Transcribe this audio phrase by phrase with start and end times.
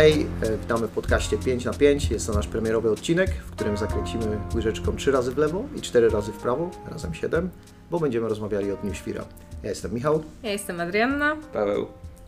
[0.00, 2.10] Hej, e, witamy w podcaście 5 na 5.
[2.10, 6.08] Jest to nasz premierowy odcinek, w którym zakręcimy łyżeczką 3 razy w lewo i 4
[6.08, 7.50] razy w prawo, razem 7,
[7.90, 9.24] bo będziemy rozmawiali o Dniu Świra.
[9.62, 10.22] Ja jestem Michał.
[10.42, 11.36] Ja jestem Adrianna.
[11.52, 11.86] Paweł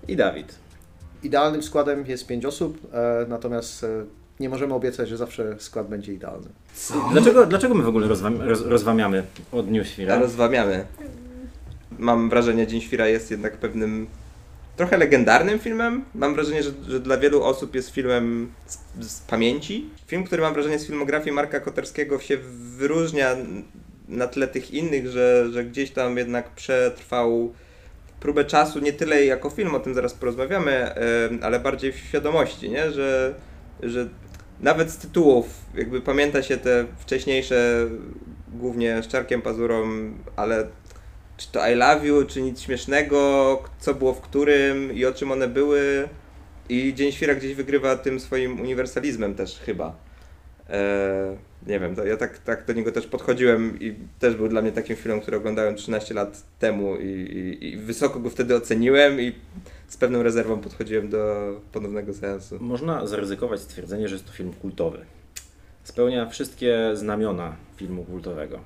[0.08, 0.54] i Dawid.
[1.22, 4.04] Idealnym składem jest 5 osób, e, natomiast e,
[4.40, 6.48] nie możemy obiecać, że zawsze skład będzie idealny.
[7.12, 10.18] Dlaczego, dlaczego my w ogóle rozwam, roz, rozwamiamy o Dniu Świra?
[10.18, 10.84] Rozwamiamy.
[11.98, 14.06] Mam wrażenie, Dzień Świra jest jednak pewnym
[14.76, 16.04] trochę legendarnym filmem.
[16.14, 19.90] Mam wrażenie, że, że dla wielu osób jest filmem z, z pamięci.
[20.06, 22.38] Film, który mam wrażenie z filmografii Marka Koterskiego się
[22.76, 23.36] wyróżnia
[24.08, 27.52] na tle tych innych, że, że gdzieś tam jednak przetrwał
[28.20, 30.94] próbę czasu, nie tyle jako film, o tym zaraz porozmawiamy,
[31.42, 32.90] ale bardziej w świadomości, nie?
[32.90, 33.34] Że,
[33.82, 34.08] że
[34.60, 37.86] nawet z tytułów jakby pamięta się te wcześniejsze,
[38.52, 39.86] głównie z Czarkiem Pazurą,
[40.36, 40.66] ale
[41.42, 45.32] czy to I love you, czy nic śmiesznego, co było w którym i o czym
[45.32, 46.08] one były.
[46.68, 49.96] I Dzień Świra gdzieś wygrywa tym swoim uniwersalizmem też chyba.
[50.68, 54.72] Eee, nie wiem, ja tak, tak do niego też podchodziłem i też był dla mnie
[54.72, 59.32] takim filmem, który oglądałem 13 lat temu i, i, i wysoko go wtedy oceniłem i
[59.88, 62.56] z pewną rezerwą podchodziłem do ponownego seansu.
[62.60, 64.98] Można zaryzykować stwierdzenie, że jest to film kultowy.
[65.84, 68.60] Spełnia wszystkie znamiona filmu kultowego.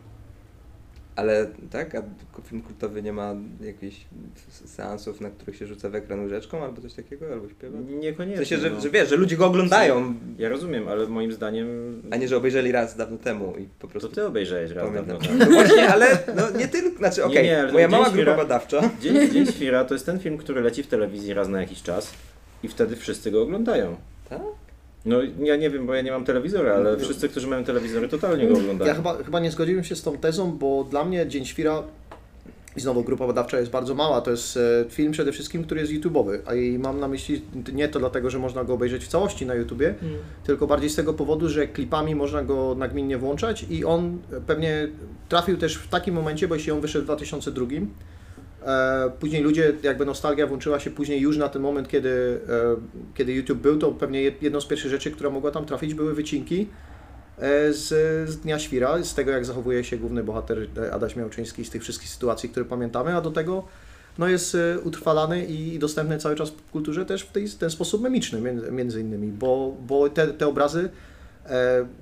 [1.16, 2.02] Ale tak, a
[2.44, 3.96] film kultowy nie ma jakichś
[4.64, 7.78] seansów, na których się rzuca w ekran łyżeczką albo coś takiego, albo śpiewa?
[8.00, 8.44] Niekoniecznie.
[8.44, 8.80] W sensie, że, no.
[8.80, 10.14] że wiesz, że ludzie go oglądają.
[10.38, 11.66] Ja rozumiem, ale moim zdaniem...
[12.10, 14.08] A nie, że obejrzeli raz dawno temu i po prostu...
[14.08, 15.18] To ty obejrzałeś raz Pamiętam.
[15.18, 15.50] dawno temu.
[15.50, 18.36] No właśnie, ale no nie tylko, znaczy okej, Nie, nie, ale moja mała Świra- grupa
[18.36, 18.90] badawcza.
[19.00, 22.12] Dzień, Dzień Świra to jest ten film, który leci w telewizji raz na jakiś czas
[22.62, 23.96] i wtedy wszyscy go oglądają.
[24.28, 24.40] Tak?
[25.06, 28.48] No ja nie wiem, bo ja nie mam telewizora, ale wszyscy, którzy mają telewizory, totalnie
[28.48, 28.88] go oglądają.
[28.88, 31.82] Ja chyba, chyba nie zgodziłem się z tą tezą, bo dla mnie Dzień Świra
[32.76, 34.20] i znowu grupa badawcza jest bardzo mała.
[34.20, 36.38] To jest e, film przede wszystkim, który jest YouTube'owy.
[36.46, 39.54] A i mam na myśli nie to dlatego, że można go obejrzeć w całości na
[39.54, 39.94] YouTubie,
[40.44, 44.88] tylko bardziej z tego powodu, że klipami można go nagminnie włączać i on pewnie
[45.28, 47.80] trafił też w takim momencie, bo jeśli on wyszedł w 2002, e,
[49.20, 52.76] później ludzie, jakby nostalgia włączyła się później już na ten moment, kiedy, e,
[53.14, 56.14] kiedy YouTube był, to pewnie jed- jedną z pierwszych rzeczy, która mogła tam trafić, były
[56.14, 56.68] wycinki
[57.38, 57.88] e, z,
[58.30, 61.82] z Dnia Świra, z tego jak zachowuje się główny bohater e, Adaś Miałczyński, z tych
[61.82, 63.64] wszystkich sytuacji, które pamiętamy, a do tego
[64.18, 68.02] no, jest e, utrwalany i dostępny cały czas w kulturze też w tej, ten sposób
[68.02, 70.88] memiczny między, między innymi, bo, bo te, te obrazy, e,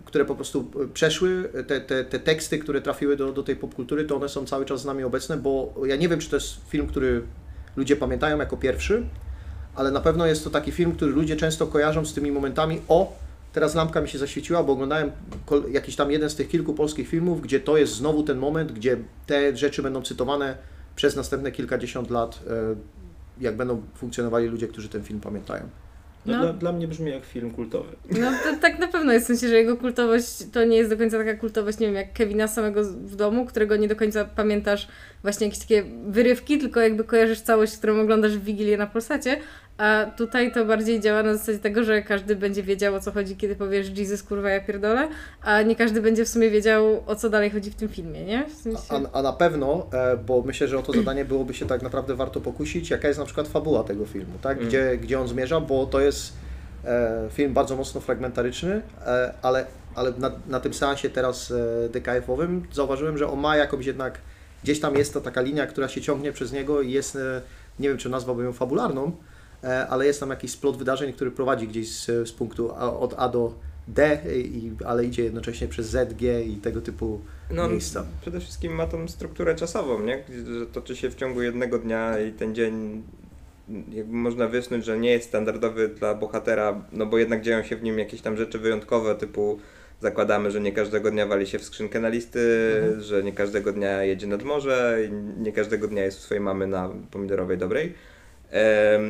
[0.04, 4.16] które po prostu przeszły, te, te, te teksty, które trafiły do, do tej popkultury, to
[4.16, 6.86] one są cały czas z nami obecne, bo ja nie wiem, czy to jest film,
[6.86, 7.22] który
[7.76, 9.02] ludzie pamiętają jako pierwszy,
[9.74, 13.16] ale na pewno jest to taki film, który ludzie często kojarzą z tymi momentami, o,
[13.52, 15.10] teraz lampka mi się zaświeciła, bo oglądałem
[15.70, 18.96] jakiś tam jeden z tych kilku polskich filmów, gdzie to jest znowu ten moment, gdzie
[19.26, 20.56] te rzeczy będą cytowane
[20.96, 22.74] przez następne kilkadziesiąt lat, e,
[23.40, 25.68] jak będą funkcjonowali ludzie, którzy ten film pamiętają.
[26.26, 26.40] No.
[26.40, 27.96] Dla, dla mnie brzmi jak film kultowy.
[28.10, 30.96] No to tak na pewno jest w sensie, że jego kultowość to nie jest do
[30.96, 34.88] końca taka kultowość, nie wiem, jak Kevina samego w domu, którego nie do końca pamiętasz
[35.22, 39.36] właśnie jakieś takie wyrywki, tylko jakby kojarzysz całość, którą oglądasz w Wigilię na Polsacie,
[39.78, 43.36] a tutaj to bardziej działa na zasadzie tego, że każdy będzie wiedział o co chodzi,
[43.36, 45.08] kiedy powiesz Jesus kurwa ja pierdolę,
[45.42, 48.46] a nie każdy będzie w sumie wiedział o co dalej chodzi w tym filmie, nie?
[48.48, 49.08] W sensie...
[49.12, 52.14] A, a na pewno, e, bo myślę, że o to zadanie byłoby się tak naprawdę
[52.14, 54.56] warto pokusić, jaka jest na przykład fabuła tego filmu, tak?
[54.56, 54.68] Mm.
[54.68, 56.32] Gdzie, gdzie on zmierza, bo to jest
[56.84, 61.52] e, film bardzo mocno fragmentaryczny, e, ale, ale na, na tym seansie teraz
[61.90, 64.18] DKF-owym zauważyłem, że on ma jakąś jednak,
[64.62, 67.18] gdzieś tam jest to taka linia, która się ciągnie przez niego i jest,
[67.78, 69.12] nie wiem czy nazwałbym ją fabularną,
[69.88, 73.28] ale jest tam jakiś splot wydarzeń, który prowadzi gdzieś z, z punktu A, od A
[73.28, 73.54] do
[73.88, 77.20] D, i, ale idzie jednocześnie przez Z, G i tego typu
[77.50, 78.06] No, miejsca.
[78.20, 80.24] przede wszystkim ma tą strukturę czasową, nie?
[80.58, 83.02] Że toczy się w ciągu jednego dnia i ten dzień
[83.92, 87.82] jakby można wysnuć, że nie jest standardowy dla bohatera, no bo jednak dzieją się w
[87.82, 89.58] nim jakieś tam rzeczy wyjątkowe, typu
[90.00, 92.40] zakładamy, że nie każdego dnia wali się w skrzynkę na listy,
[92.98, 94.98] że nie każdego dnia jedzie nad morze
[95.38, 97.94] nie każdego dnia jest u swojej mamy na pomidorowej dobrej.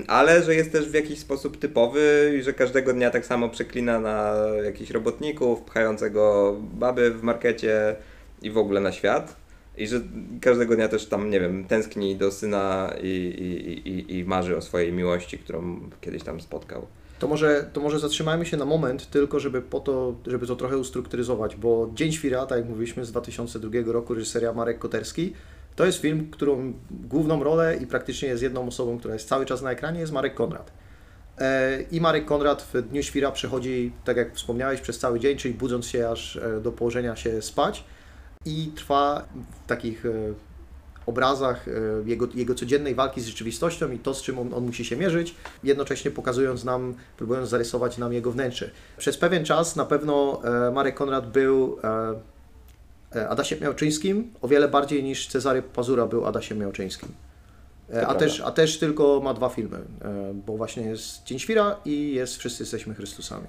[0.06, 4.00] Ale że jest też w jakiś sposób typowy i że każdego dnia tak samo przeklina
[4.00, 7.96] na jakichś robotników, pchającego baby w markecie
[8.42, 9.36] i w ogóle na świat.
[9.76, 10.00] I że
[10.40, 14.60] każdego dnia też tam, nie wiem, tęskni do syna i, i, i, i marzy o
[14.60, 16.86] swojej miłości, którą kiedyś tam spotkał.
[17.18, 20.78] To może, to może zatrzymajmy się na moment, tylko żeby po to, żeby to trochę
[20.78, 25.32] ustrukturyzować, bo Dzień Świra, tak jak mówiliśmy, z 2002 roku, reżyseria Marek Koterski,
[25.76, 29.62] to jest film, którą główną rolę i praktycznie jest jedną osobą, która jest cały czas
[29.62, 30.72] na ekranie, jest Marek Konrad.
[31.38, 35.54] E, I Marek Konrad w Dniu Świra przechodzi, tak jak wspomniałeś, przez cały dzień, czyli
[35.54, 37.84] budząc się aż e, do położenia się spać
[38.44, 39.28] i trwa
[39.64, 40.10] w takich e,
[41.06, 41.66] obrazach
[42.06, 45.34] jego, jego codziennej walki z rzeczywistością i to, z czym on, on musi się mierzyć,
[45.64, 48.70] jednocześnie pokazując nam, próbując zarysować nam jego wnętrze.
[48.96, 50.42] Przez pewien czas na pewno
[50.72, 51.78] Marek Konrad był
[53.16, 57.08] Adasiem Miałczyńskim, o wiele bardziej niż Cezary Pazura był Adasiem Miałczyńskim.
[57.90, 61.38] E, To A też, a też tylko ma dwa filmy, e, bo właśnie jest Dzień
[61.38, 63.46] Świra i jest Wszyscy jesteśmy Chrystusami.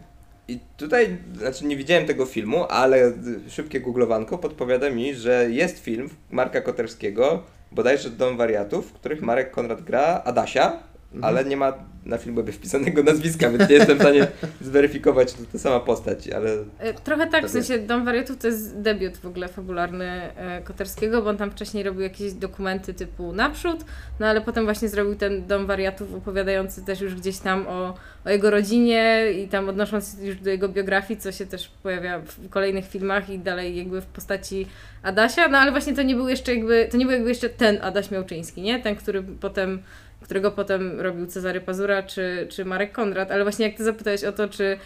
[0.47, 3.13] I tutaj, znaczy nie widziałem tego filmu, ale
[3.49, 9.51] szybkie googlowanko podpowiada mi, że jest film Marka Koterskiego, bodajże Dom Wariatów, w których Marek
[9.51, 10.79] Konrad gra Adasia,
[11.21, 11.73] ale nie ma
[12.05, 14.27] na filmie wpisanego nazwiska, więc nie jestem w stanie
[14.61, 18.47] zweryfikować, czy to ta sama postać, ale E, Trochę tak, w sensie Dom Wariatów to
[18.47, 23.33] jest debiut w ogóle fabularny e, Koterskiego, bo on tam wcześniej robił jakieś dokumenty typu
[23.33, 23.85] Naprzód,
[24.19, 27.93] no ale potem właśnie zrobił ten Dom Wariatów opowiadający też już gdzieś tam o,
[28.25, 32.19] o jego rodzinie i tam odnosząc się już do jego biografii, co się też pojawia
[32.19, 34.67] w kolejnych filmach i dalej jakby w postaci
[35.03, 37.77] Adasia, no ale właśnie to nie był jeszcze jakby, to nie był jakby jeszcze ten
[37.81, 38.79] Adaś Miałczyński, nie?
[38.79, 39.83] Ten, który potem
[40.25, 44.31] którego potem robił Cezary Pazura czy, czy Marek Konrad, ale właśnie jak ty zapytałeś o
[44.31, 44.77] to, czy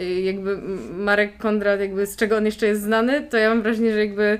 [0.00, 0.58] y, jakby
[0.92, 4.38] Marek Konrad, jakby z czego on jeszcze jest znany, to ja mam wrażenie, że jakby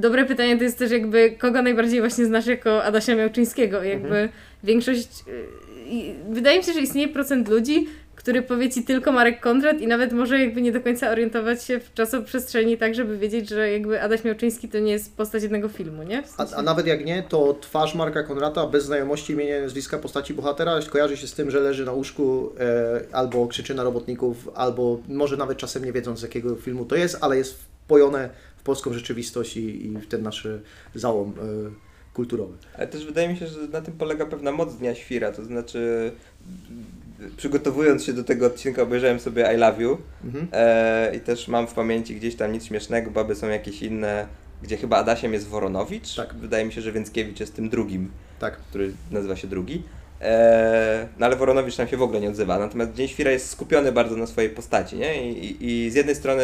[0.00, 3.82] dobre pytanie to jest też jakby kogo najbardziej właśnie znasz jako Adasia Miałczyńskiego.
[3.82, 4.28] Jakby
[4.64, 7.86] większość, y, wydaje mi się, że istnieje procent ludzi,
[8.26, 11.80] który powie ci tylko Marek Konrad i nawet może jakby nie do końca orientować się
[11.80, 16.02] w czasoprzestrzeni tak, żeby wiedzieć, że jakby Adaś Miałczyński to nie jest postać jednego filmu,
[16.02, 16.22] nie?
[16.22, 19.62] W A, sensie- a nawet jak nie, to twarz Marka Konrata bez znajomości imienia i
[19.62, 23.84] nazwiska postaci bohatera kojarzy się z tym, że leży na łóżku e, albo krzyczy na
[23.84, 28.30] robotników, albo może nawet czasem nie wiedząc z jakiego filmu to jest, ale jest wpojone
[28.56, 30.48] w polską rzeczywistość i, i w ten nasz
[30.94, 31.32] załom e,
[32.14, 32.54] kulturowy.
[32.76, 36.12] Ale też wydaje mi się, że na tym polega pewna moc Dnia Świra, to znaczy
[37.36, 40.48] przygotowując się do tego odcinka obejrzałem sobie I Love You Mhm.
[40.52, 44.26] e, i też mam w pamięci gdzieś tam nic śmiesznego, baby są jakieś inne,
[44.62, 46.34] gdzie chyba Adasiem jest Woronowicz, Tak.
[46.34, 48.56] wydaje mi się, że Więckiewicz jest tym drugim, Tak.
[48.56, 49.82] który nazywa się drugi.
[50.20, 53.92] E, no ale Woronowicz tam się w ogóle nie odzywa, natomiast Dzień Świra jest skupiony
[53.92, 55.30] bardzo na swojej postaci, nie?
[55.30, 56.42] I, i, i z jednej strony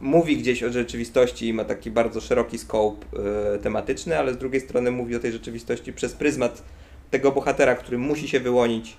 [0.00, 3.06] mówi gdzieś o rzeczywistości i ma taki bardzo szeroki scope
[3.54, 6.62] e, tematyczny, ale z drugiej strony mówi o tej rzeczywistości przez pryzmat
[7.10, 8.96] tego bohatera, który musi się wyłonić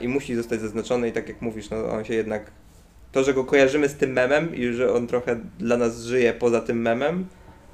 [0.00, 2.50] i musi zostać zaznaczony i tak jak mówisz, no on się jednak
[3.12, 6.60] to, że go kojarzymy z tym memem i że on trochę dla nas żyje poza
[6.60, 7.26] tym memem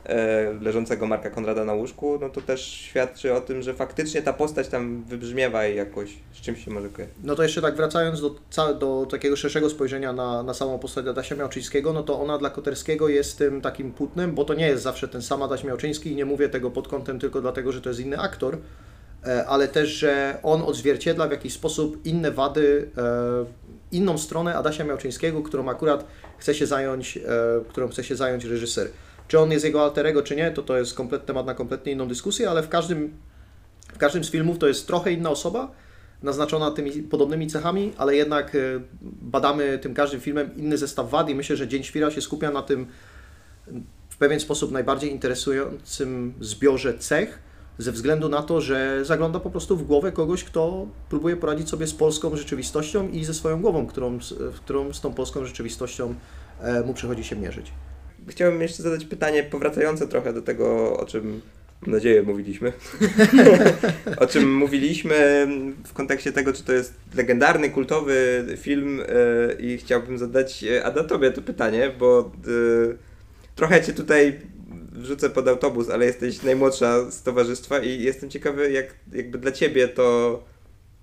[0.04, 4.32] e, leżącego Marka Konrada na łóżku, no to też świadczy o tym, że faktycznie ta
[4.32, 7.16] postać tam wybrzmiewa i jakoś z czymś się może kojarzyć.
[7.24, 8.34] No to jeszcze tak wracając do,
[8.80, 13.08] do takiego szerszego spojrzenia na, na samą postać Adasia Miałczyńskiego, no to ona dla Koterskiego
[13.08, 16.24] jest tym takim płótnem, bo to nie jest zawsze ten sam Adaś Miałczyński i nie
[16.24, 18.58] mówię tego pod kątem tylko dlatego, że to jest inny aktor, e,
[19.46, 23.44] ale też, że on odzwierciedla w jakiś sposób inne wady, e,
[23.92, 26.06] inną stronę Adasia Miałczyńskiego, którą akurat
[26.38, 27.20] chce się zająć, e,
[27.68, 28.88] którą chce się zająć reżyser.
[29.28, 32.08] Czy on jest jego alterego, czy nie, to to jest komplet, temat na kompletnie inną
[32.08, 33.12] dyskusję, ale w każdym,
[33.92, 35.70] w każdym z filmów to jest trochę inna osoba,
[36.22, 38.58] naznaczona tymi podobnymi cechami, ale jednak e,
[39.02, 42.62] badamy tym każdym filmem inny zestaw wad i myślę, że Dzień Świra się skupia na
[42.62, 42.86] tym
[44.08, 47.38] w pewien sposób najbardziej interesującym zbiorze cech,
[47.78, 51.86] ze względu na to, że zagląda po prostu w głowę kogoś, kto próbuje poradzić sobie
[51.86, 54.18] z polską rzeczywistością i ze swoją głową, którą,
[54.56, 56.14] którą z tą polską rzeczywistością
[56.60, 57.72] e, mu przychodzi się mierzyć.
[58.28, 61.40] Chciałbym jeszcze zadać pytanie powracające trochę do tego, o czym
[61.86, 62.72] mam nadzieję mówiliśmy.
[64.16, 65.46] o czym mówiliśmy
[65.84, 69.04] w kontekście tego, czy to jest legendarny, kultowy film e,
[69.60, 72.94] i chciałbym zadać e, Ada tobie to pytanie, bo e,
[73.54, 74.40] trochę cię tutaj
[75.04, 79.88] wrzucę pod autobus, ale jesteś najmłodsza z towarzystwa i jestem ciekawy, jak jakby dla ciebie
[79.88, 80.42] to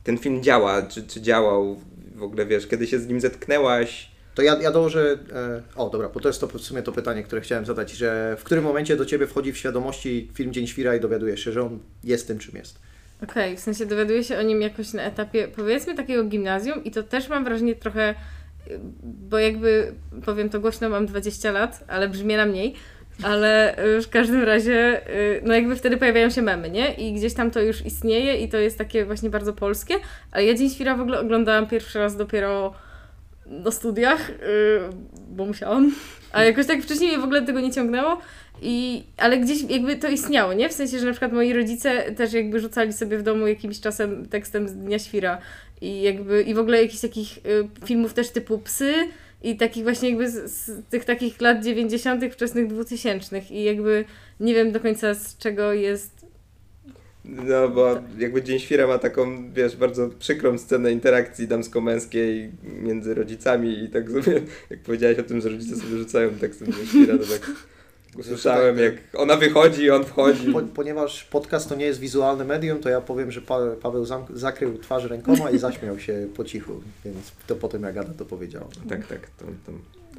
[0.03, 1.77] ten film działa, czy, czy działał
[2.15, 5.17] w ogóle, wiesz, kiedy się z nim zetknęłaś, To ja, ja dołożę.
[5.33, 8.35] E, o, dobra, bo to jest to w sumie to pytanie, które chciałem zadać, że
[8.39, 11.61] w którym momencie do ciebie wchodzi w świadomości film Dzień Świra i dowiadujesz się, że
[11.61, 12.79] on jest tym, czym jest.
[13.23, 17.03] Okej, w sensie dowiaduję się o nim jakoś na etapie powiedzmy takiego gimnazjum i to
[17.03, 18.15] też mam wrażenie trochę,
[19.03, 19.93] bo jakby
[20.25, 22.75] powiem to głośno, mam 20 lat, ale brzmi na mniej,
[23.23, 26.93] ale y, w każdym razie, y, no jakby wtedy pojawiają się memy, nie?
[26.93, 29.95] I gdzieś tam to już istnieje i to jest takie właśnie bardzo polskie,
[30.31, 32.73] ale ja Dzień Świra w ogóle oglądałam pierwszy raz dopiero
[33.45, 34.33] na studiach, y,
[35.29, 35.91] bo musiałam,
[36.31, 38.17] a jakoś tak wcześniej mnie w ogóle tego nie ciągnęło.
[38.63, 40.69] I, ale gdzieś jakby to istniało, nie?
[40.69, 44.25] W sensie, że na przykład moi rodzice też jakby rzucali sobie w domu jakimś czasem
[44.25, 45.37] tekstem z Dnia Świra
[45.81, 47.39] i jakby i w ogóle jakichś takich
[47.85, 48.93] filmów też typu Psy
[49.43, 54.05] i takich właśnie jakby z, z tych takich lat 90., wczesnych 2000 i jakby
[54.39, 56.25] nie wiem do końca z czego jest
[57.25, 63.83] No, bo jakby Dzień Świra ma taką, wiesz, bardzo przykrą scenę interakcji damsko-męskiej między rodzicami
[63.83, 67.23] i tak sobie, jak powiedziałeś o tym, że rodzice sobie rzucają tekstem Dzień Świra, to
[67.23, 67.51] tak
[68.17, 70.51] Usłyszałem, jak ona wychodzi i on wchodzi.
[70.53, 74.35] Po, ponieważ podcast to nie jest wizualne medium, to ja powiem, że pa, Paweł zamk-
[74.35, 78.67] zakrył twarz rękoma i zaśmiał się po cichu, więc to potem jak Ada to powiedziała.
[78.89, 79.71] Tak, tak, to, to,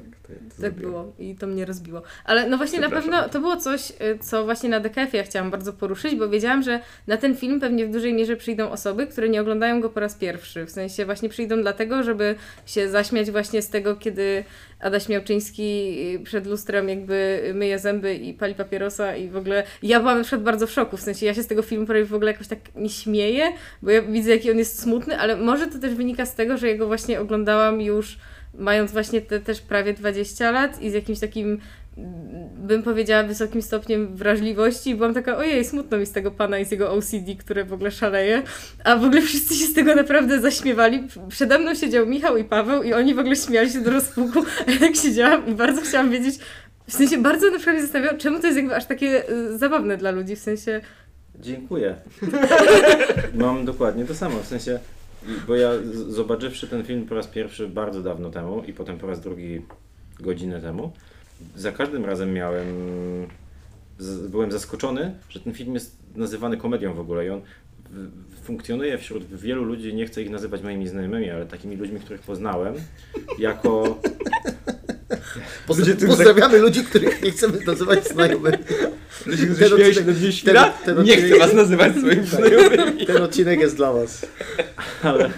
[0.02, 2.02] tak, to, to Tak było i to mnie rozbiło.
[2.24, 5.50] Ale no właśnie na pewno to było coś, y, co właśnie na DKF ja chciałam
[5.50, 9.28] bardzo poruszyć, bo wiedziałam, że na ten film pewnie w dużej mierze przyjdą osoby, które
[9.28, 10.66] nie oglądają go po raz pierwszy.
[10.66, 12.34] W sensie właśnie przyjdą dlatego, żeby
[12.66, 14.44] się zaśmiać właśnie z tego, kiedy
[14.80, 20.00] Adaś Miałczyński y, przed lustrem jakby myje zęby i pali papierosa i w ogóle ja
[20.00, 22.14] byłam na przykład bardzo w szoku, w sensie ja się z tego filmu prawie w
[22.14, 25.78] ogóle jakoś tak nie śmieję, bo ja widzę jaki on jest smutny, ale może to
[25.78, 28.18] też wynika z tego, że ja go właśnie oglądałam już
[28.54, 31.60] mając właśnie te też prawie 20 lat i z jakimś takim
[32.56, 36.64] bym powiedziała wysokim stopniem wrażliwości i byłam taka, ojej, smutno mi z tego pana i
[36.64, 38.42] z jego OCD, które w ogóle szaleje,
[38.84, 41.08] a w ogóle wszyscy się z tego naprawdę zaśmiewali.
[41.28, 44.70] Przede mną siedział Michał i Paweł i oni w ogóle śmiali się do rozpuku, a
[44.70, 46.34] ja tak siedziałam i bardzo chciałam wiedzieć,
[46.88, 49.96] w sensie bardzo na przykład mnie zastanawiałam, czemu to jest jakby aż takie y, zabawne
[49.96, 50.80] dla ludzi, w sensie
[51.40, 51.94] Dziękuję.
[53.34, 54.78] Mam dokładnie to samo, w sensie,
[55.46, 55.70] bo ja
[56.08, 59.62] zobaczywszy ten film po raz pierwszy bardzo dawno temu i potem po raz drugi
[60.20, 60.92] godzinę temu,
[61.56, 62.66] za każdym razem miałem,
[64.28, 67.40] byłem zaskoczony, że ten film jest nazywany komedią w ogóle i on
[68.42, 72.74] funkcjonuje wśród wielu ludzi, nie chcę ich nazywać moimi znajomymi, ale takimi ludźmi, których poznałem,
[73.38, 74.00] jako
[76.06, 78.58] Pozdrawiamy ludzi, których nie chcemy nazywać znajomymi.
[79.26, 83.06] Ludzie, Ten którzy odcinek- do ten nie chcę was nazywać swoimi znajomymi.
[83.06, 84.26] Ten odcinek jest dla Was.
[85.02, 85.30] ale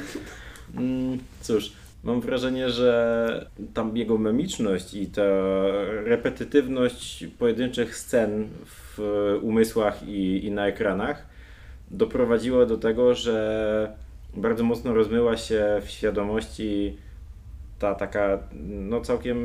[0.76, 1.72] mm, cóż,
[2.04, 5.22] mam wrażenie, że tam jego memiczność i ta
[6.04, 8.98] repetytywność pojedynczych scen w
[9.42, 11.26] umysłach i, i na ekranach
[11.90, 13.92] doprowadziła do tego, że
[14.36, 16.96] bardzo mocno rozmyła się w świadomości
[17.84, 19.38] ta taka no całkiem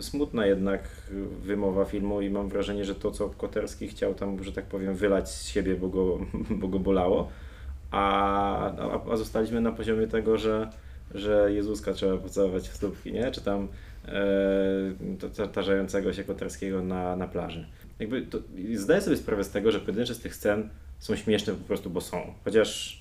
[0.00, 0.88] smutna jednak
[1.42, 5.30] wymowa filmu i mam wrażenie, że to co Koterski chciał tam, że tak powiem, wylać
[5.30, 6.18] z siebie, bo go,
[6.60, 7.28] bo go bolało,
[7.90, 10.70] a, a, a zostaliśmy na poziomie tego, że,
[11.14, 13.30] że Jezuska trzeba pocałować w stópki, nie?
[13.30, 13.68] Czy tam
[15.42, 17.66] e, tarzającego się Koterskiego na, na plaży.
[18.00, 18.38] Jakby to,
[18.74, 22.00] zdaję sobie sprawę z tego, że pojedyncze z tych scen są śmieszne po prostu, bo
[22.00, 22.34] są.
[22.44, 23.00] Chociaż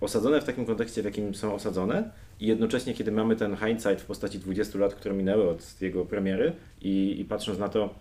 [0.00, 2.10] osadzone w takim kontekście, w jakim są osadzone
[2.42, 6.52] i jednocześnie, kiedy mamy ten hindsight w postaci 20 lat, które minęły od jego premiery
[6.80, 7.94] i, i patrząc na to,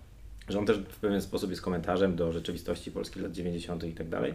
[0.49, 3.83] że on też w pewien sposób jest komentarzem do rzeczywistości polskich lat 90.
[3.83, 4.33] i tak dalej,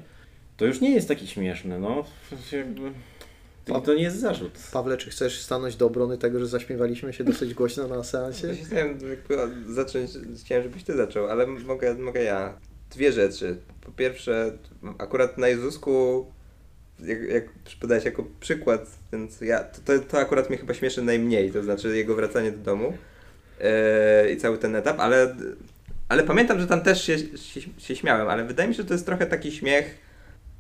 [0.57, 2.05] to już nie jest taki śmieszny, no.
[2.53, 2.81] Jakby,
[3.65, 4.59] to, to nie jest zarzut.
[4.73, 8.47] Pawle, czy chcesz stanąć do obrony tego, że zaśmiewaliśmy się dosyć głośno na seansie?
[8.47, 8.99] Ja chciałem
[9.75, 10.11] zacząć,
[10.45, 12.59] chciałem, żebyś ty zaczął, ale mogę, mogę ja.
[12.91, 13.57] Dwie rzeczy.
[13.81, 14.59] Po pierwsze,
[14.99, 16.27] akurat na Jezusku,
[17.01, 17.45] jak, jak
[17.81, 22.15] podałeś jako przykład, więc ja, to, to, akurat mnie chyba śmieszy najmniej, to znaczy jego
[22.15, 22.93] wracanie do domu
[23.61, 25.37] e, i cały ten etap, ale,
[26.09, 28.95] ale pamiętam, że tam też się, się, się śmiałem, ale wydaje mi się, że to
[28.95, 29.99] jest trochę taki śmiech,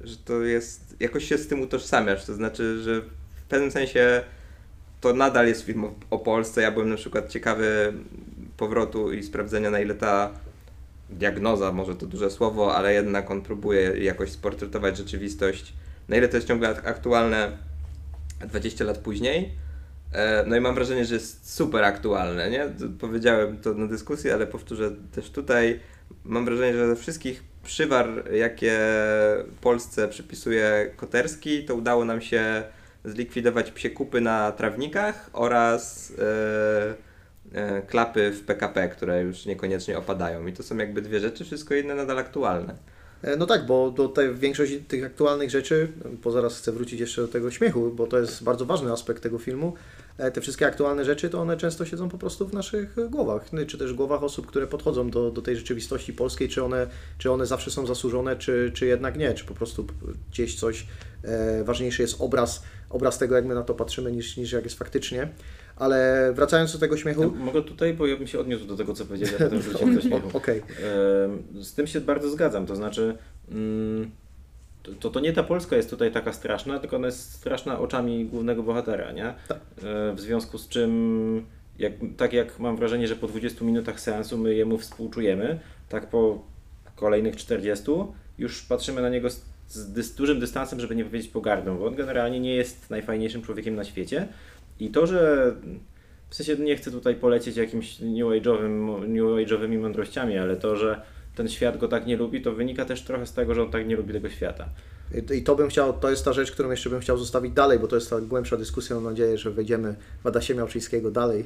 [0.00, 3.00] że to jest, jakoś się z tym utożsamiasz, to znaczy, że
[3.36, 4.22] w pewnym sensie
[5.00, 6.62] to nadal jest film o, o Polsce.
[6.62, 7.92] Ja byłem na przykład ciekawy
[8.56, 10.30] powrotu i sprawdzenia, na ile ta
[11.10, 15.72] diagnoza, może to duże słowo, ale jednak on próbuje jakoś sportretować rzeczywistość,
[16.08, 17.50] na ile to jest ciągle ak- aktualne
[18.48, 19.52] 20 lat później.
[20.12, 22.66] E, No i mam wrażenie, że jest super aktualne, nie?
[23.00, 25.80] Powiedziałem to na dyskusji, ale powtórzę też tutaj.
[26.25, 28.78] Mam wrażenie, że ze wszystkich przywar, jakie
[29.60, 32.62] Polsce przypisuje Koterski, to udało nam się
[33.04, 36.12] zlikwidować psie kupy na trawnikach oraz
[37.54, 40.46] e, e, klapy w PKP, które już niekoniecznie opadają.
[40.46, 42.75] I to są jakby dwie rzeczy, wszystko inne nadal aktualne.
[43.23, 45.88] E, No tak, bo tej, większość tych aktualnych rzeczy,
[46.25, 49.38] bo zaraz chcę wrócić jeszcze do tego śmiechu, bo to jest bardzo ważny aspekt tego
[49.38, 49.75] filmu.
[50.18, 53.66] E, Te wszystkie aktualne rzeczy, to one często siedzą po prostu w naszych głowach, no,
[53.66, 56.87] czy też głowach osób, które podchodzą do, do tej rzeczywistości polskiej, czy one,
[57.18, 59.87] czy one zawsze są zasłużone, czy, czy jednak nie, czy po prostu
[60.30, 60.87] gdzieś coś
[61.23, 64.78] e, ważniejszy jest obraz, obraz tego, jak my na to patrzymy, niż, niż jak jest
[64.78, 65.28] faktycznie.
[65.76, 67.23] Ale wracając do tego śmiechu.
[67.23, 69.95] Ja mogę tutaj, bo ja bym się odniósł do tego, co powiedzieli, a potem wróciłem
[69.95, 70.28] do śmiechu.
[70.35, 70.40] O-.
[70.40, 73.16] Em, Z tym się bardzo zgadzam, to znaczy
[73.50, 74.11] mm,
[75.00, 78.62] to- to, nie ta Polska jest tutaj taka straszna, tylko ona jest straszna oczami głównego
[78.62, 79.35] bohatera, nie?
[79.49, 79.59] Tak.
[79.85, 81.47] E, W związku z czym,
[81.78, 86.42] jak, tak jak mam wrażenie, że po 20 minutach seansu my jemu współczujemy, tak po
[86.97, 87.85] kolejnych 40
[88.38, 92.40] już patrzymy na niego z, z dużym dystansem, żeby nie powiedzieć pogardą, bo on generalnie
[92.40, 94.28] nie jest najfajniejszym człowiekiem na świecie
[94.80, 95.52] i to, że
[96.28, 101.02] w sensie nie chcę tutaj polecieć jakimś new age'owym, new age'owymi mądrościami, ale to, że
[101.35, 103.88] ten świat go tak nie lubi, to wynika też trochę z tego, że on tak
[103.88, 104.68] nie lubi tego świata.
[105.35, 107.88] I to bym chciał, to jest ta rzecz, którą jeszcze bym chciał zostawić dalej, bo
[107.88, 108.97] to jest ta głębsza dyskusja.
[108.97, 111.45] Mam nadzieję, że wejdziemy w Adasia Miałczyńskiego dalej.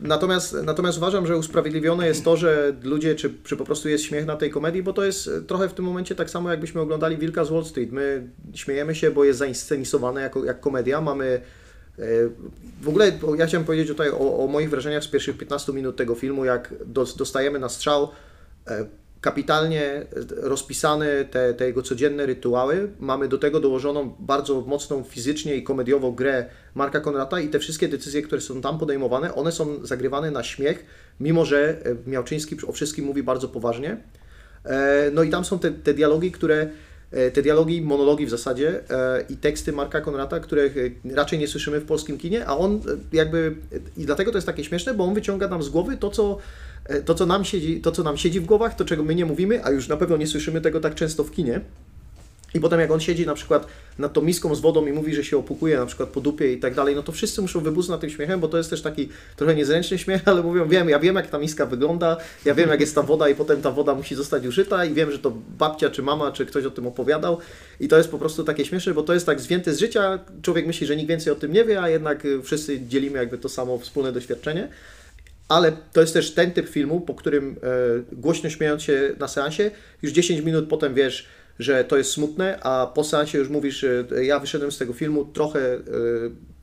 [0.00, 4.26] Natomiast, natomiast uważam, że usprawiedliwione jest to, że ludzie, czy, czy po prostu jest śmiech
[4.26, 7.44] na tej komedii, bo to jest trochę w tym momencie tak samo, jakbyśmy oglądali Wilka
[7.44, 7.92] z Wall Street.
[7.92, 11.00] My śmiejemy się, bo jest zainscenizowane jako, jak komedia.
[11.00, 11.40] Mamy e,
[12.82, 16.14] w ogóle ja chciałem powiedzieć tutaj o, o moich wrażeniach z pierwszych 15 minut tego
[16.14, 16.74] filmu, jak
[17.16, 18.08] dostajemy na strzał
[18.66, 18.86] e,
[19.20, 22.90] kapitalnie rozpisane te, te jego codzienne rytuały.
[23.00, 27.88] Mamy do tego dołożoną bardzo mocną fizycznie i komediowo grę Marka Konrata i te wszystkie
[27.88, 30.84] decyzje, które są tam podejmowane, one są zagrywane na śmiech,
[31.20, 33.96] mimo że e, Miałczyński o wszystkim mówi bardzo poważnie.
[34.64, 36.68] E, no i tam są te, te dialogi, które e,
[37.32, 38.80] te dialogi, monologi w zasadzie
[39.28, 40.74] i teksty Marka Konrata, których
[41.14, 42.80] raczej nie słyszymy w polskim kinie, a on
[43.12, 43.54] jakby,
[43.96, 46.38] i dlatego to jest takie śmieszne, bo on wyciąga nam z głowy to, co
[46.88, 49.24] E, to co, nam siedzi, to, co nam siedzi w głowach, to czego my nie
[49.24, 51.60] mówimy, a już na pewno nie słyszymy tego tak często w kinie.
[52.54, 53.66] I potem jak on siedzi na przykład
[53.98, 56.58] nad tą miską z wodą i mówi, że się opukuje na przykład po dupie i
[56.58, 59.08] tak dalej, no to wszyscy muszą wybuznąć na tym śmiechem, bo to jest też taki
[59.36, 62.80] trochę niezręczny śmiech, ale mówią, wiem, ja wiem jak ta miska wygląda, ja wiem jak
[62.80, 65.90] jest ta woda i potem ta woda musi zostać użyta i wiem, że to babcia
[65.90, 67.38] czy mama czy ktoś o tym opowiadał
[67.80, 70.66] i to jest po prostu takie śmieszne, bo to jest tak zwięte z życia, człowiek
[70.66, 73.78] myśli, że nikt więcej o tym nie wie, a jednak wszyscy dzielimy jakby to samo
[73.78, 74.68] wspólne doświadczenie.
[75.48, 79.70] Ale to jest też ten typ filmu, po którym e, głośno śmiejąc się na seansie,
[80.02, 81.28] już 10 minut potem wiesz,
[81.58, 83.84] że to jest smutne, a po seansie już mówisz,
[84.22, 85.80] ja wyszedłem z tego filmu trochę, e,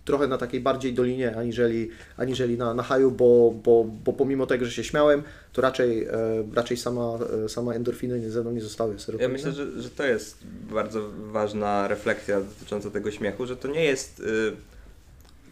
[0.05, 4.65] trochę na takiej bardziej dolinie, aniżeli, aniżeli na, na haju, bo, bo, bo pomimo tego,
[4.65, 5.23] że się śmiałem,
[5.53, 6.09] to raczej, e,
[6.53, 8.95] raczej sama, e, sama endorfiny ze mną nie zostały.
[9.19, 10.37] Ja myślę, że, że to jest
[10.71, 14.21] bardzo ważna refleksja dotycząca tego śmiechu, że to nie jest...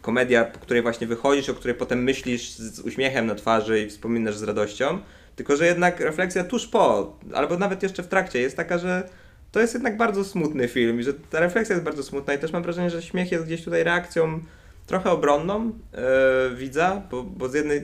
[0.02, 4.36] Komedia, po której właśnie wychodzisz, o której potem myślisz z uśmiechem na twarzy i wspominasz
[4.36, 4.98] z radością,
[5.36, 9.08] tylko że jednak refleksja tuż po, albo nawet jeszcze w trakcie jest taka, że
[9.54, 12.52] to jest jednak bardzo smutny film i że ta refleksja jest bardzo smutna i też
[12.52, 14.40] mam wrażenie, że śmiech jest gdzieś tutaj reakcją
[14.86, 17.82] trochę obronną yy, widza, bo, bo z, jednej,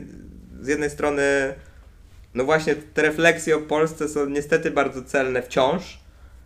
[0.61, 1.23] z jednej strony
[2.35, 6.01] no właśnie te refleksje o Polsce są niestety bardzo celne wciąż,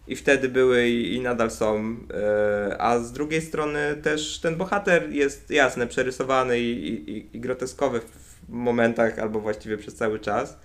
[0.08, 1.96] i wtedy były i, i nadal są.
[2.14, 8.00] E, a z drugiej strony też ten bohater jest jasne, przerysowany i, i, i groteskowy
[8.00, 10.58] w momentach, albo właściwie przez cały czas.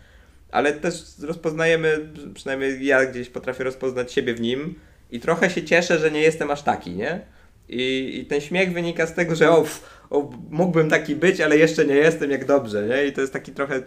[0.52, 4.76] Ale też rozpoznajemy, przynajmniej ja gdzieś potrafię rozpoznać siebie w nim
[5.12, 7.22] i trochę się cieszę, że nie jestem aż taki, nie?
[7.70, 9.66] I, i ten śmiech wynika z tego, że o,
[10.10, 13.06] o, mógłbym taki być, ale jeszcze nie jestem, jak dobrze, nie?
[13.06, 13.82] I to jest taki trochę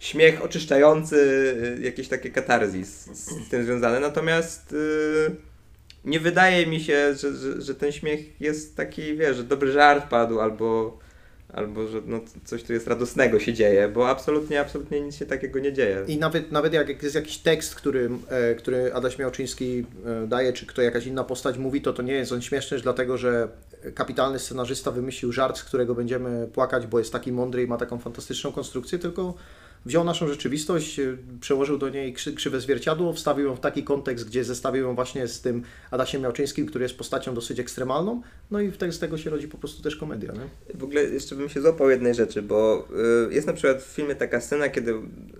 [0.00, 1.16] śmiech oczyszczający,
[1.78, 4.00] y, jakieś takie katarzis z, tym związane.
[4.00, 5.36] Natomiast yy,
[6.04, 10.08] nie wydaje mi się, że, że, że, ten śmiech jest taki, wiesz, że dobry żart
[10.08, 10.98] padł albo,
[11.52, 15.58] albo że no, coś tu jest radosnego się dzieje, bo absolutnie, absolutnie nic się takiego
[15.58, 16.04] nie dzieje.
[16.08, 20.66] I nawet, nawet jak jest jakiś tekst, który, e, który Adaś Miałczyński e, daje, czy
[20.66, 23.48] kto jakaś inna postać mówi, to to nie jest on śmieszny, dlatego że
[23.94, 27.98] kapitalny scenarzysta wymyślił żart, z którego będziemy płakać, bo jest taki mądry i ma taką
[27.98, 29.34] fantastyczną konstrukcję, tylko
[29.84, 34.44] wziął naszą rzeczywistość, y, przełożył do niej krzywe zwierciadło, wstawił ją w taki kontekst, gdzie
[34.44, 38.98] zestawił ją właśnie z tym Adasiem Miałczyńskim, który jest postacią dosyć ekstremalną, no i z
[38.98, 40.32] tego się rodzi po prostu też komedia.
[40.32, 40.78] Nie?
[40.78, 42.88] W ogóle jeszcze bym się złapał jednej rzeczy, bo
[43.30, 44.94] y, jest na przykład w filmie taka scena, kiedy,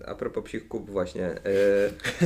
[0.07, 1.35] a propos psich kub właśnie,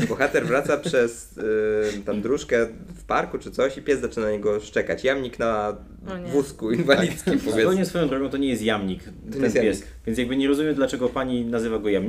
[0.03, 4.33] y, bohater wraca przez y, tam dróżkę w parku czy coś i pies zaczyna na
[4.33, 5.05] niego szczekać.
[5.05, 5.77] Jamnik na
[6.33, 7.43] wózku inwalidzkim tak.
[7.43, 7.63] powiedzmy.
[7.63, 9.65] Zupełnie swoją drogą to nie jest jamnik, ten jest pies.
[9.65, 9.87] Jamnik.
[10.07, 12.04] Więc jakby nie rozumiem, dlaczego pani nazywa go jamnikiem,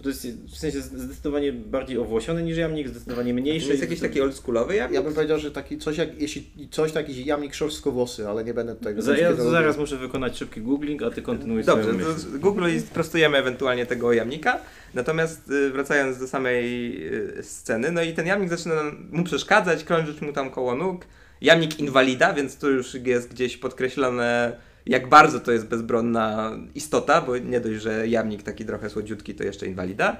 [0.00, 3.66] bo to jest w sensie zdecydowanie bardziej owłosiony niż jamnik, zdecydowanie mniejszy.
[3.66, 4.94] To jest jakiś taki oldschoolowy jamnik?
[4.94, 8.76] Ja bym powiedział, że taki coś jak, jeśli coś taki jamnik szorstko-włosy, ale nie będę
[8.76, 9.02] tego...
[9.02, 13.38] Za, ja zaraz muszę wykonać szybki googling, a ty kontynuuj Dobrze, to Google i sprostujemy
[13.38, 14.60] ewentualnie tego jamnika.
[14.94, 16.96] Natomiast y, wracając do samej
[17.38, 18.74] y, sceny, no i ten jamnik zaczyna
[19.10, 21.04] mu przeszkadzać, krążyć mu tam koło nóg.
[21.40, 27.38] Jamnik inwalida, więc to już jest gdzieś podkreślone jak bardzo to jest bezbronna istota, bo
[27.38, 30.16] nie dość, że jamnik taki trochę słodziutki, to jeszcze inwalida.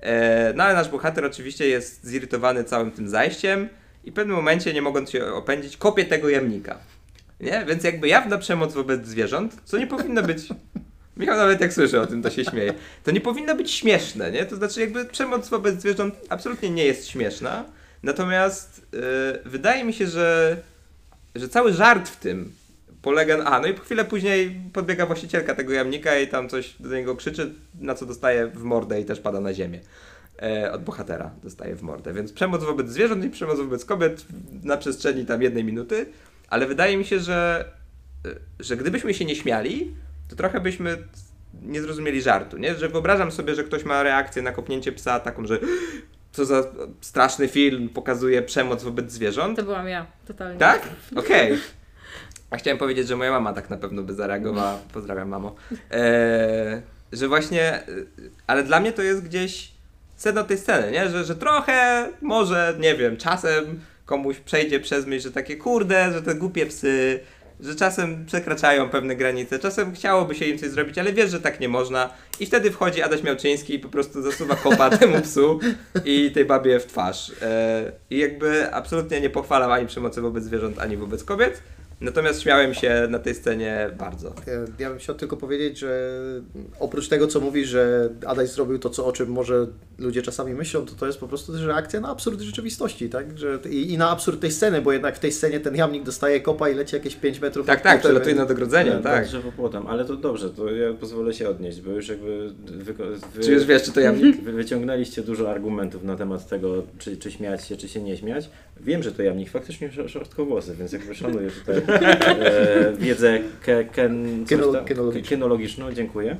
[0.00, 3.68] E, no ale nasz bohater oczywiście jest zirytowany całym tym zajściem
[4.04, 6.78] i w pewnym momencie, nie mogąc się opędzić, kopie tego jamnika.
[7.40, 7.64] Nie?
[7.68, 10.38] Więc jakby jawna przemoc wobec zwierząt, co nie powinno być...
[11.16, 12.74] Michał nawet jak słyszy o tym, to się śmieje.
[13.04, 14.46] To nie powinno być śmieszne, nie?
[14.46, 17.64] To znaczy jakby przemoc wobec zwierząt absolutnie nie jest śmieszna.
[18.02, 19.00] Natomiast yy,
[19.44, 20.56] wydaje mi się, że,
[21.34, 22.52] że cały żart w tym
[23.02, 26.96] polega A, no i po chwilę później podbiega właścicielka tego jamnika i tam coś do
[26.96, 29.80] niego krzyczy, na co dostaje w mordę i też pada na ziemię.
[30.42, 32.12] E, od bohatera dostaje w mordę.
[32.12, 34.26] Więc przemoc wobec zwierząt i przemoc wobec kobiet
[34.62, 36.06] na przestrzeni tam jednej minuty,
[36.48, 37.64] ale wydaje mi się, że,
[38.26, 39.94] e, że gdybyśmy się nie śmiali,
[40.28, 40.98] to trochę byśmy
[41.62, 42.74] nie zrozumieli żartu, nie?
[42.74, 45.58] Że wyobrażam sobie, że ktoś ma reakcję na kopnięcie psa taką, że
[46.32, 46.64] co za
[47.00, 49.56] straszny film pokazuje przemoc wobec zwierząt.
[49.56, 50.58] To byłam ja, totalnie.
[50.58, 50.88] Tak?
[51.16, 51.58] Okej.
[52.50, 54.78] A chciałem powiedzieć, że moja mama tak na pewno by zareagowała.
[54.94, 55.54] Pozdrawiam, mamo.
[55.90, 56.82] Eee,
[57.12, 57.84] że właśnie, e,
[58.46, 59.72] ale dla mnie to jest gdzieś
[60.16, 61.08] sedno tej sceny, nie?
[61.08, 66.22] Że, że trochę, może, nie wiem, czasem komuś przejdzie przez myśl, że takie kurde, że
[66.22, 67.20] te głupie psy,
[67.60, 71.60] że czasem przekraczają pewne granice, czasem chciałoby się im coś zrobić, ale wiesz, że tak
[71.60, 72.10] nie można.
[72.40, 75.60] I wtedy wchodzi Adaś Miałczyński i po prostu zasuwa kopa temu psu
[76.04, 77.32] i tej babie w twarz.
[77.42, 81.62] E, I jakby absolutnie nie pochwalam ani przemocy wobec zwierząt, ani wobec kobiet.
[82.00, 84.34] Natomiast śmiałem się na tej scenie bardzo.
[84.46, 86.10] Ja, ja bym chciał tylko powiedzieć, że
[86.80, 89.66] oprócz tego, co mówi, że Adaś zrobił to, co, o czym może
[89.98, 93.38] ludzie czasami myślą, to to jest po prostu też reakcja na absurd rzeczywistości, tak?
[93.38, 96.40] Że, i, I na absurd tej sceny, bo jednak w tej scenie ten jamnik dostaje
[96.40, 97.66] kopa i leci jakieś 5 metrów.
[97.66, 99.26] Tak, tak, przelatuje nad ogrodzeniem, Tak, tak.
[99.26, 103.42] drzewo płotem, ale to dobrze, to ja pozwolę się odnieść, bo już jakby wy, wy,
[103.42, 104.42] Czy już wiesz, czy to jamnik?
[104.42, 108.50] wy wyciągnęliście dużo argumentów na temat tego, czy, czy śmiać się, czy się nie śmiać.
[108.80, 114.44] Wiem, że to jamnik faktycznie sz- szorstkowłosy, więc jakby szanuję tutaj e, wiedzę ke, ken,
[114.48, 115.22] kinologiczną.
[115.28, 116.36] kinologiczną, dziękuję.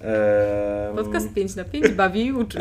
[0.00, 2.58] E, Podcast 5 na 5 bawi i uczy.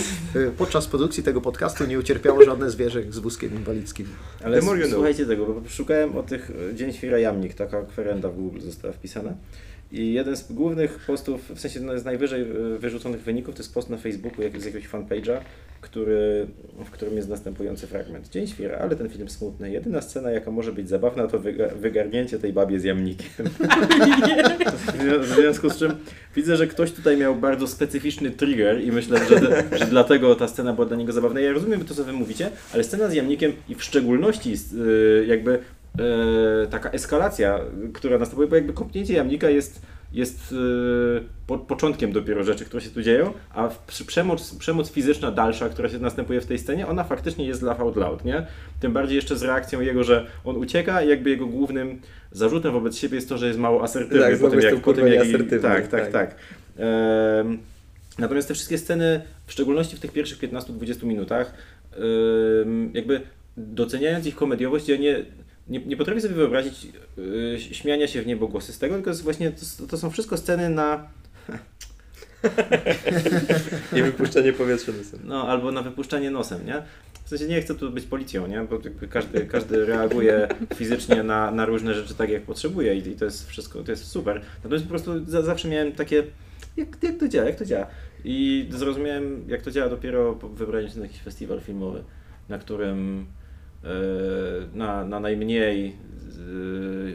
[0.58, 4.06] Podczas produkcji tego podcastu nie ucierpiało żadne zwierzę z wózkiem inwalidzkim.
[4.44, 8.60] Ale słuchajcie tego, bo szukałem o tych e, Dzień Świra Jamnik, taka kwerenda w Google
[8.60, 9.34] została wpisana.
[9.92, 13.74] I jeden z głównych postów, w sensie no, z najwyżej e, wyrzuconych wyników, to jest
[13.74, 15.40] post na Facebooku jak, z jakiegoś fanpage'a,
[15.80, 16.46] który,
[16.84, 18.28] w którym jest następujący fragment.
[18.28, 19.70] Dzień Świra, ale ten film smutny.
[19.70, 23.28] Jedyna scena, jaka może być zabawna, to wyga- wygarnięcie tej babie z jamnikiem.
[25.20, 25.92] W związku z czym
[26.36, 30.72] widzę, że ktoś tutaj miał bardzo specyficzny trigger i myślę, że, że dlatego ta scena
[30.72, 31.40] była dla niego zabawna.
[31.40, 35.58] Ja rozumiem to, co wy mówicie, ale scena z jamnikiem i w szczególności yy, jakby
[35.98, 36.04] yy,
[36.70, 37.60] taka eskalacja,
[37.94, 42.90] która następuje, bo jakby kopnięcie jamnika jest jest yy, po, początkiem dopiero rzeczy, które się
[42.90, 47.04] tu dzieją, a w, przemoc, przemoc fizyczna dalsza, która się następuje w tej scenie, ona
[47.04, 48.46] faktycznie jest laugh out loud, nie?
[48.80, 52.00] Tym bardziej jeszcze z reakcją jego, że on ucieka i jakby jego głównym
[52.32, 54.20] zarzutem wobec siebie jest to, że jest mało asertywny.
[54.20, 56.12] Tak, po tym, jak, po tym, jak nieasertywny, Tak, tak, tak.
[56.12, 56.36] tak.
[58.18, 61.54] Natomiast te wszystkie sceny, w szczególności w tych pierwszych 15-20 minutach,
[62.94, 63.20] jakby
[63.56, 65.24] doceniając ich komediowość, ja nie,
[65.70, 66.86] nie, nie potrafię sobie wyobrazić
[67.18, 70.36] y, śmiania się w niebo głosy z tego, tylko jest właśnie to, to są wszystko
[70.36, 71.08] sceny na
[73.92, 75.20] Nie wypuszczenie powietrza nosem.
[75.24, 76.82] No, albo na wypuszczanie nosem, nie?
[77.24, 78.60] W sensie nie chcę tu być policją, nie?
[78.70, 78.78] Bo
[79.10, 83.48] każdy, każdy reaguje fizycznie na, na różne rzeczy tak, jak potrzebuje i, i to jest
[83.48, 84.42] wszystko, to jest super.
[84.56, 86.24] Natomiast po prostu za, zawsze miałem takie,
[86.76, 87.86] jak, jak to działa, jak to działa?
[88.24, 92.02] I zrozumiałem, jak to działa dopiero po wybraniu się na jakiś festiwal filmowy,
[92.48, 93.26] na którym
[94.74, 95.96] na, na najmniej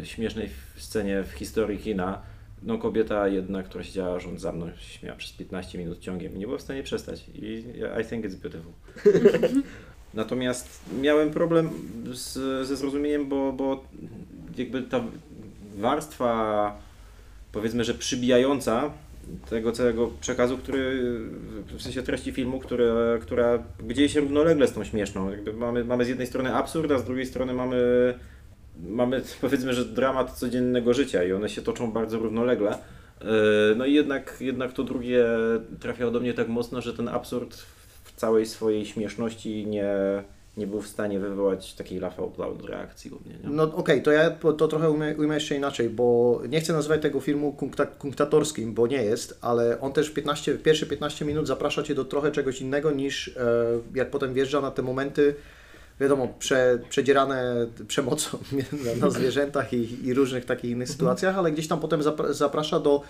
[0.01, 2.21] e, śmiesznej scenie w historii kina
[2.63, 6.45] no kobieta jedna, która siedziała rząd za mną, śmiała przez 15 minut ciągiem i nie
[6.45, 7.25] była w stanie przestać.
[7.33, 7.63] I
[8.01, 8.71] I think it's beautiful.
[10.13, 11.69] Natomiast miałem problem
[12.11, 12.33] z,
[12.67, 13.83] ze zrozumieniem, bo, bo
[14.57, 15.03] jakby ta
[15.77, 16.77] warstwa
[17.51, 18.91] powiedzmy, że przybijająca
[19.49, 21.01] tego całego przekazu, który
[21.77, 25.31] w sensie treści filmu, które, która gdzieś się równolegle z tą śmieszną.
[25.31, 28.13] Jakby mamy, mamy z jednej strony absurd, a z drugiej strony mamy
[28.83, 32.77] mamy powiedzmy, że dramat codziennego życia i one się toczą bardzo równolegle.
[33.21, 33.27] Yy,
[33.75, 35.25] No i jednak, jednak to drugie
[35.79, 37.55] trafiało do mnie tak mocno, że ten absurd
[38.03, 39.93] w całej swojej śmieszności nie,
[40.57, 43.37] nie był w stanie wywołać takiej out loud reakcji u mnie.
[43.43, 43.49] Nie?
[43.49, 47.19] No okej, to ja to trochę ujmę, ujmę jeszcze inaczej, bo nie chcę nazywać tego
[47.19, 51.95] filmu kunkta, kunktatorskim, bo nie jest, ale on też 15, pierwsze 15 minut zaprasza Cię
[51.95, 53.41] do trochę czegoś innego niż e,
[53.95, 55.35] jak potem wjeżdża na te momenty,
[55.99, 58.37] wiadomo, prze, przedzierane przemocą
[58.85, 62.79] na, na zwierzętach i, i różnych takich innych sytuacjach, ale gdzieś tam potem zapra, zaprasza
[62.79, 63.01] do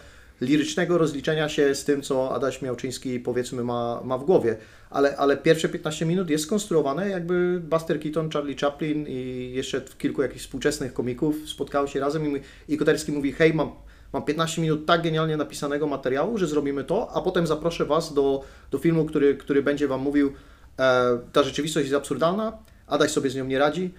[0.41, 4.58] lirycznego rozliczenia się z tym, co Adaś Miałczyński powiedzmy ma, ma w głowie.
[4.89, 10.21] Ale, ale pierwsze 15 minut jest skonstruowane, jakby Buster Keaton, Charlie Chaplin i jeszcze kilku
[10.21, 13.71] jakichś współczesnych komików spotkały się razem i, i Koterski mówi, hej, mam,
[14.13, 18.43] mam 15 minut tak genialnie napisanego materiału, że zrobimy to, a potem zaproszę Was do,
[18.71, 20.34] do filmu, który, który będzie Wam mówił,
[20.80, 23.93] e, ta rzeczywistość jest absurdalna, Adaś sobie z nią nie radzi,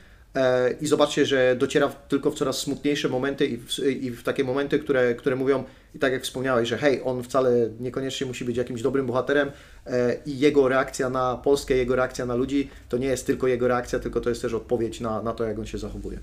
[0.80, 4.78] I zobaczcie, że dociera tylko w coraz smutniejsze momenty i w, i w takie momenty,
[4.78, 8.82] które, które mówią, i tak jak wspomniałeś, że hej, on wcale niekoniecznie musi być jakimś
[8.82, 9.50] dobrym bohaterem
[9.86, 13.68] e, i jego reakcja na Polskę, jego reakcja na ludzi, to nie jest tylko jego
[13.68, 16.18] reakcja, tylko to jest też odpowiedź na, na to, jak on się zachowuje.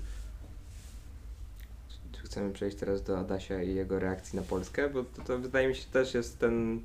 [2.12, 4.88] Czy chcemy przejść teraz do Adasia i jego reakcji na Polskę?
[4.88, 6.80] Bo to, to wydaje mi się też jest ten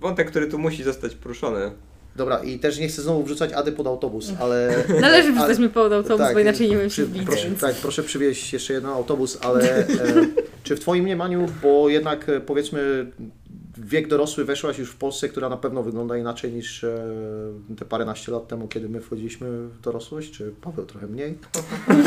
[0.00, 1.70] wątek, który tu musi zostać poruszony.
[2.16, 4.74] Dobra, i też nie chcę znowu wrzucać Ady pod autobus, ale...
[5.00, 7.22] Należy ale- wrzucać mi pod autobus, tak, bo inaczej nie wiem się przy, wbić.
[7.26, 9.86] proszę, więc- Tak, proszę przywieźć jeszcze jeden autobus, ale e,
[10.64, 13.06] czy w Twoim mniemaniu, bo jednak e, powiedzmy
[13.84, 17.04] wiek dorosły weszłaś już w Polsce, która na pewno wygląda inaczej niż e,
[17.78, 21.38] te paręnaście lat temu, kiedy my wchodziliśmy w dorosłość, czy Paweł trochę mniej.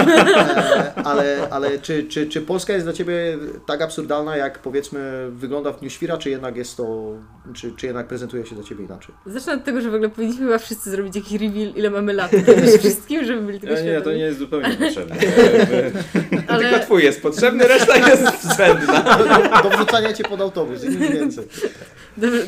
[0.08, 3.38] E, ale ale czy, czy, czy Polska jest dla Ciebie
[3.68, 7.14] tak absurdalna, jak powiedzmy wygląda w Dniu Świra, czy jednak jest to,
[7.54, 9.16] czy, czy jednak prezentuje się dla Ciebie inaczej?
[9.26, 12.32] Zacznę od tego, że w ogóle powinniśmy chyba wszyscy zrobić jakiś reveal, ile mamy lat.
[12.80, 15.16] Wszystkim, żeby byli tego Nie, nie, to nie jest zupełnie potrzebne.
[15.16, 19.18] Jakby- Tylko Ale twój jest potrzebny, reszta jest zbędna.
[19.64, 21.46] Do wrzucania Cię pod autobus, i nic więcej.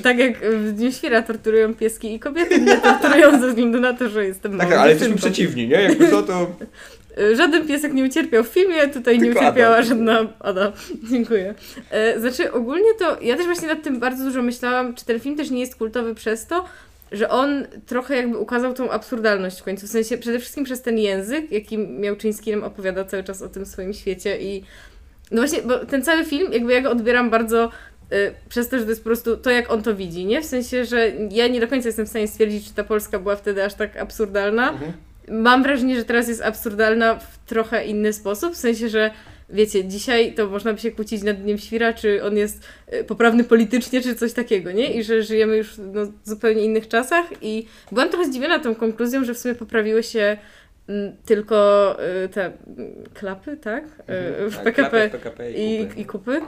[0.04, 4.10] Tak jak w Dniu Świra torturują pieski i kobiety mnie torturują ze względu na to,
[4.10, 5.82] że jestem Tak, ale jesteśmy przeciwni, nie?
[5.82, 6.48] Jakby to, to...
[7.38, 9.86] Żaden piesek nie ucierpiał w filmie, tutaj nie Tylko ucierpiała Adam.
[9.86, 10.72] żadna Ada.
[11.12, 11.54] Dziękuję.
[11.92, 15.36] E, Znaczy, ogólnie to ja też właśnie nad tym bardzo dużo myślałam, czy ten film
[15.36, 16.66] też nie jest kultowy przez to,
[17.12, 19.88] że on trochę jakby ukazał tą absurdalność w końcu.
[19.88, 23.66] W sensie przede wszystkim przez ten język, jaki Miałczyński nam opowiada cały czas o tym
[23.66, 24.64] swoim świecie i
[25.32, 27.72] no właśnie, bo ten cały film, jakby ja go odbieram bardzo
[28.50, 30.42] przez to, że to jest po prostu to, jak on to widzi, nie?
[30.42, 33.36] W sensie, że ja nie do końca jestem w stanie stwierdzić, czy ta Polska była
[33.36, 34.72] wtedy aż tak absurdalna.
[34.72, 34.94] Mhm.
[35.28, 39.12] Mam wrażenie, że teraz jest absurdalna w trochę inny sposób, w sensie, że
[39.50, 43.44] wiecie, dzisiaj to można by się kłócić nad Dniem Świra, czy on jest y, poprawny
[43.44, 44.94] politycznie, czy coś takiego, nie?
[44.94, 49.24] I że żyjemy już no, w zupełnie innych czasach i byłam trochę zdziwiona tą konkluzją,
[49.24, 50.38] że w sumie poprawiły się
[50.90, 52.56] mm, tylko y, te mm,
[53.14, 53.84] klapy, tak?
[53.86, 56.02] Y, w Tak, PKP klapy, PKP i i, kupy.
[56.02, 56.42] i kupy.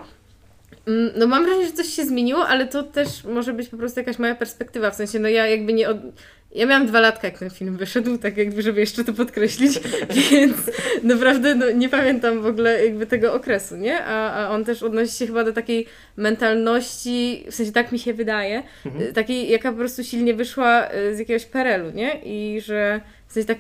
[0.87, 3.99] Mm, No mam wrażenie, że coś się zmieniło, ale to też może być po prostu
[3.99, 5.97] jakaś moja perspektywa, w sensie no ja jakby nie od...
[6.55, 9.79] Ja miałam dwa latka, jak ten film wyszedł, tak jakby, żeby jeszcze to podkreślić,
[10.31, 10.55] więc
[11.03, 14.03] naprawdę no, nie pamiętam w ogóle jakby tego okresu, nie?
[14.05, 15.85] A, a on też odnosi się chyba do takiej
[16.17, 18.63] mentalności, w sensie tak mi się wydaje,
[19.09, 22.21] y, takiej, jaka po prostu silnie wyszła y, z jakiegoś PRL-u, nie?
[22.23, 23.57] I że w sensie tak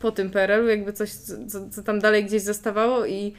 [0.00, 3.32] po tym PRL-u jakby coś, co, co- co tam dalej gdzieś zostawało i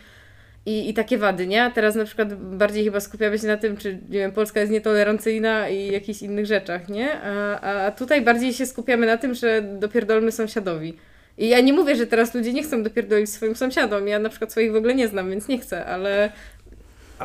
[0.70, 1.72] i, I takie wady, nie?
[1.76, 5.70] Teraz na przykład bardziej chyba skupiamy się na tym, czy nie wiem, Polska jest nietolerancyjna
[5.70, 7.22] i jakichś innych rzeczach, nie?
[7.22, 10.98] A, a tutaj bardziej się skupiamy na tym, że dopierdolmy sąsiadowi.
[11.38, 14.08] I ja nie mówię, że teraz ludzie nie chcą dopierdolić swoim sąsiadom.
[14.08, 16.32] Ja na przykład swoich w ogóle nie znam, więc nie chcę, ale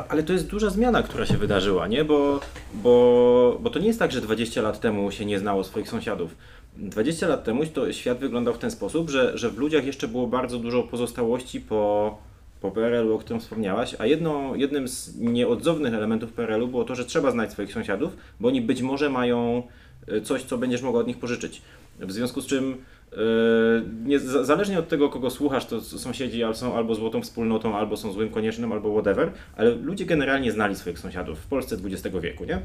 [0.09, 2.05] Ale to jest duża zmiana, która się wydarzyła, nie?
[2.05, 2.39] Bo,
[2.73, 6.35] bo, bo to nie jest tak, że 20 lat temu się nie znało swoich sąsiadów.
[6.77, 10.27] 20 lat temu to świat wyglądał w ten sposób, że, że w ludziach jeszcze było
[10.27, 12.17] bardzo dużo pozostałości po,
[12.61, 17.05] po PRL-u, o którym wspomniałaś, a jedno, jednym z nieodzownych elementów PRL-u było to, że
[17.05, 19.63] trzeba znać swoich sąsiadów, bo oni być może mają
[20.11, 21.61] y, coś, co będziesz mogła od nich pożyczyć.
[21.99, 22.77] W związku z czym
[23.11, 27.77] Yy, nie, za- zależnie od tego, kogo słuchasz, to sąsiedzi al- są albo złotą wspólnotą,
[27.77, 32.15] albo są złym koniecznym, albo whatever, ale ludzie generalnie znali swoich sąsiadów w Polsce XX
[32.21, 32.59] wieku, nie?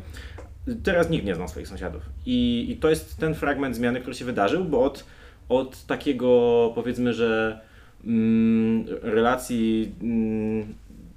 [0.83, 2.03] Teraz nikt nie zna swoich sąsiadów.
[2.27, 5.05] I, i to jest ten fragment zmiany, który się wydarzył, bo od,
[5.49, 7.61] od takiego, powiedzmy, że
[8.05, 8.60] mm,
[9.03, 10.67] relacji mm,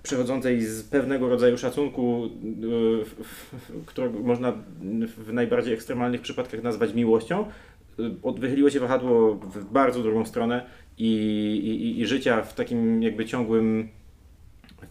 [0.03, 2.29] przechodzącej z pewnego rodzaju szacunku,
[3.05, 4.53] w- którego można
[5.17, 7.45] w najbardziej ekstremalnych przypadkach nazwać miłością,
[7.99, 10.65] y, od- wychyliło się wahadło w bardzo drugą stronę
[10.97, 11.07] i,
[11.97, 13.89] i, i życia w takim jakby ciągłym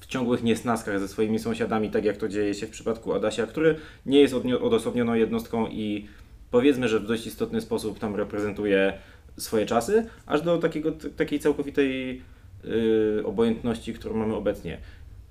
[0.00, 3.76] w ciągłych niesnaskach ze swoimi sąsiadami, tak jak to dzieje się w przypadku Adasia, który
[4.06, 6.06] nie jest odosobnioną jednostką i
[6.50, 8.92] powiedzmy, że w dość istotny sposób tam reprezentuje
[9.36, 12.22] swoje czasy, aż do takiego, takiej całkowitej
[12.64, 14.78] y, obojętności, którą mamy obecnie.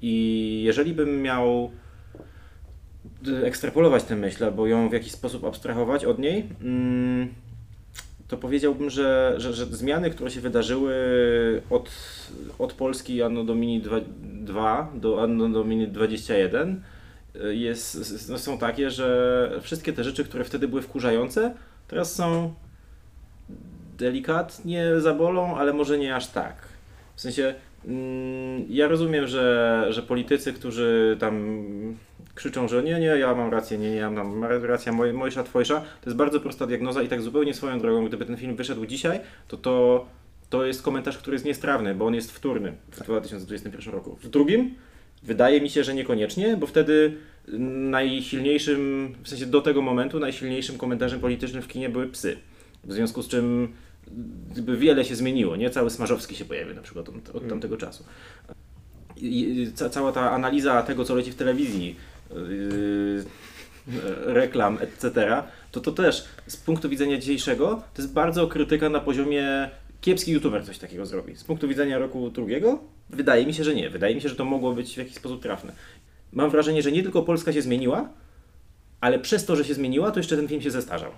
[0.02, 1.72] I jeżeli bym miał
[3.28, 7.28] y, ekstrapolować tę myśl, albo ją w jakiś sposób abstrahować od niej, mm,
[8.28, 10.94] to powiedziałbym, że, że, że zmiany, które się wydarzyły
[11.70, 11.92] od,
[12.60, 13.82] od Polski Anno Domini
[14.22, 16.82] 2 do Anno Domini 21
[17.36, 21.54] y, jest, no są takie, że wszystkie te rzeczy, które wtedy były wkurzające,
[21.88, 22.54] teraz są
[23.98, 26.71] delikatnie zabolą, ale może nie aż tak.
[27.22, 27.56] W sensie,
[27.86, 31.56] mm, ja rozumiem, że, że politycy, którzy tam
[32.36, 35.80] krzyczą, że nie, nie, ja mam rację, nie, nie, ja mam racja, moje, mojsza, twojsza,
[35.80, 39.20] to jest bardzo prosta diagnoza i tak zupełnie swoją drogą, gdyby ten film wyszedł dzisiaj,
[39.48, 40.06] to to,
[40.50, 44.18] to jest komentarz, który jest niestrawny, bo on jest wtórny w 2021 roku.
[44.22, 44.76] W drugim,
[45.24, 51.20] wydaje mi się, że niekoniecznie, bo wtedy najsilniejszym, w sensie do tego momentu, najsilniejszym komentarzem
[51.20, 52.38] politycznym w kinie były psy.
[52.84, 53.74] W związku z czym
[54.56, 55.70] jakby wiele się zmieniło, nie?
[55.70, 58.04] Cały Smarzowski się pojawił na przykład od, od tamtego czasu.
[59.18, 61.96] I, i ca, cała ta analiza tego, co leci w telewizji,
[62.30, 63.24] yy,
[64.26, 69.70] reklam, etc., to to też z punktu widzenia dzisiejszego to jest bardzo krytyka na poziomie
[70.02, 71.36] kiepski youtuber coś takiego zrobi.
[71.36, 73.90] Z punktu widzenia roku drugiego wydaje mi się, że nie.
[73.90, 75.74] Wydaje mi się, że to mogło być w jakiś sposób trafne.
[76.32, 78.10] Mam wrażenie, że nie tylko Polska się zmieniła,
[79.02, 81.12] ale przez to, że się zmieniła, to jeszcze ten film się zestarzał.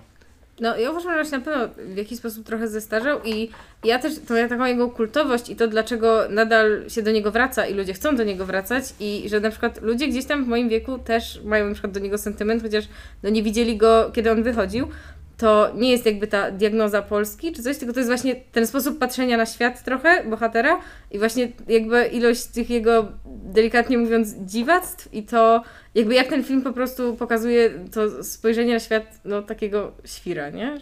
[0.60, 3.50] No ja uważam, że się na pewno w jakiś sposób trochę zestarzał i
[3.84, 7.66] ja też, to ja taką jego kultowość i to dlaczego nadal się do niego wraca
[7.66, 10.68] i ludzie chcą do niego wracać i że na przykład ludzie gdzieś tam w moim
[10.68, 12.84] wieku też mają na przykład do niego sentyment, chociaż
[13.22, 14.88] no nie widzieli go, kiedy on wychodził,
[15.36, 18.98] to nie jest jakby ta diagnoza Polski czy coś, tylko to jest właśnie ten sposób
[18.98, 25.22] patrzenia na świat trochę bohatera i właśnie jakby ilość tych jego, delikatnie mówiąc, dziwactw i
[25.22, 25.62] to
[25.94, 30.78] jakby jak ten film po prostu pokazuje to spojrzenie na świat no takiego świra, nie?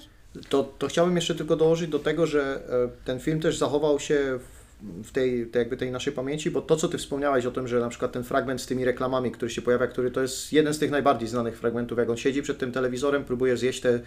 [0.49, 4.39] To, to chciałbym jeszcze tylko dołożyć do tego, że e, ten film też zachował się
[4.83, 7.81] w, tej, tej, jakby tej naszej pamięci, bo to, co Ty wspomniałeś o tym, że
[7.81, 10.79] na przykład ten fragment z tymi reklamami, który się pojawia, który to jest jeden z
[10.79, 14.01] tych najbardziej znanych fragmentów, jak on siedzi przed tym telewizorem, próbuje zjeść te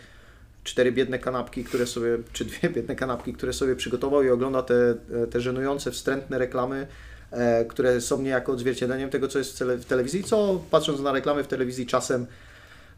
[0.66, 4.96] cztery biedne kanapki, które sobie, czy dwie biedne kanapki, które sobie przygotował i ogląda te,
[5.32, 6.88] te żenujące, wstrętne reklamy,
[7.32, 11.12] e, które są niejako odzwierciedleniem tego, co jest w tele- w telewizji, co patrząc na
[11.12, 12.26] reklamy w telewizji czasem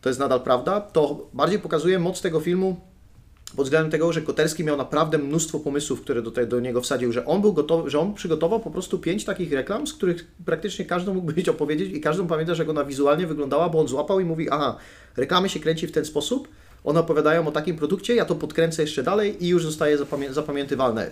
[0.01, 2.81] to jest nadal prawda, to bardziej pokazuje moc tego filmu
[3.55, 7.11] pod względem tego, że Koterski miał naprawdę mnóstwo pomysłów, które do, te, do niego wsadził,
[7.11, 10.85] że on był gotowy, że on przygotował po prostu pięć takich reklam, z których praktycznie
[10.85, 14.49] każdą mógłbyś opowiedzieć i każdą pamiętasz, jak ona wizualnie wyglądała, bo on złapał i mówi,
[14.49, 14.77] aha,
[15.17, 16.47] reklamy się kręci w ten sposób,
[16.87, 21.11] one opowiadają o takim produkcie, ja to podkręcę jeszcze dalej i już zostaje zapamię zapamiętywalne.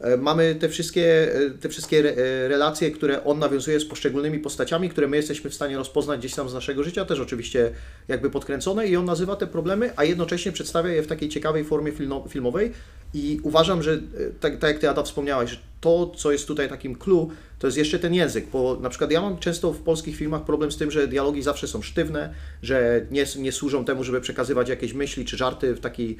[0.00, 4.88] E, Mamy te wszystkie, e, te wszystkie e, relacje, które on nawiązuje z poszczególnymi postaciami,
[4.88, 7.70] które my jesteśmy w stanie rozpoznać gdzieś tam z naszego życia, też oczywiście
[8.08, 11.92] jakby podkręcone i on nazywa te problemy, a jednocześnie przedstawia je w takiej ciekawej formie
[11.92, 12.72] filmo- filmowej.
[13.14, 13.98] I uważam, że
[14.40, 17.78] tak, tak jak Ty Ada wspomniałaś, że to, co jest tutaj takim clue, to jest
[17.78, 20.90] jeszcze ten język, bo na przykład ja mam często w polskich filmach problem z tym,
[20.90, 25.36] że dialogi zawsze są sztywne, że nie, nie służą temu, żeby przekazywać jakieś myśli czy
[25.36, 26.16] żarty w taki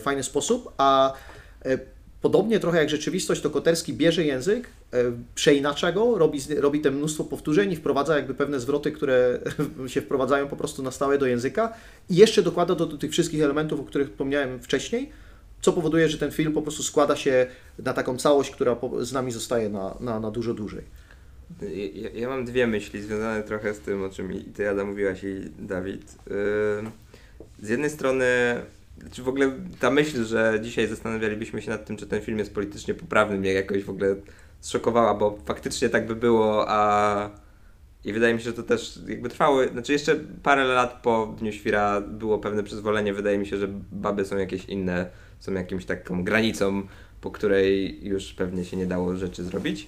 [0.00, 1.12] fajny sposób, a
[2.22, 5.04] Podobnie trochę jak rzeczywistość, to Koterski bierze język, e,
[5.34, 9.38] przeinacza go, robi, robi te mnóstwo powtórzeń i wprowadza jakby pewne zwroty, które
[9.86, 11.72] się wprowadzają po prostu na stałe do języka
[12.10, 15.10] i jeszcze dokłada do, do tych wszystkich elementów, o których wspomniałem wcześniej,
[15.60, 17.46] co powoduje, że ten film po prostu składa się
[17.78, 20.84] na taką całość, która z nami zostaje na, na, na dużo dłużej.
[21.94, 25.24] Ja, ja mam dwie myśli związane trochę z tym, o czym i ty Ada mówiłaś
[25.24, 26.14] i Dawid.
[27.62, 28.26] Z jednej strony,
[29.12, 32.54] czy w ogóle ta myśl, że dzisiaj zastanawialibyśmy się nad tym, czy ten film jest
[32.54, 34.16] politycznie poprawny, mnie jakoś w ogóle
[34.60, 37.30] zszokowała, bo faktycznie tak by było, a
[38.04, 41.52] i wydaje mi się, że to też jakby trwało, znaczy jeszcze parę lat po Dniu
[41.52, 45.06] Świra było pewne przyzwolenie, wydaje mi się, że baby są jakieś inne,
[45.38, 46.82] są jakimś taką granicą,
[47.20, 49.86] po której już pewnie się nie dało rzeczy zrobić.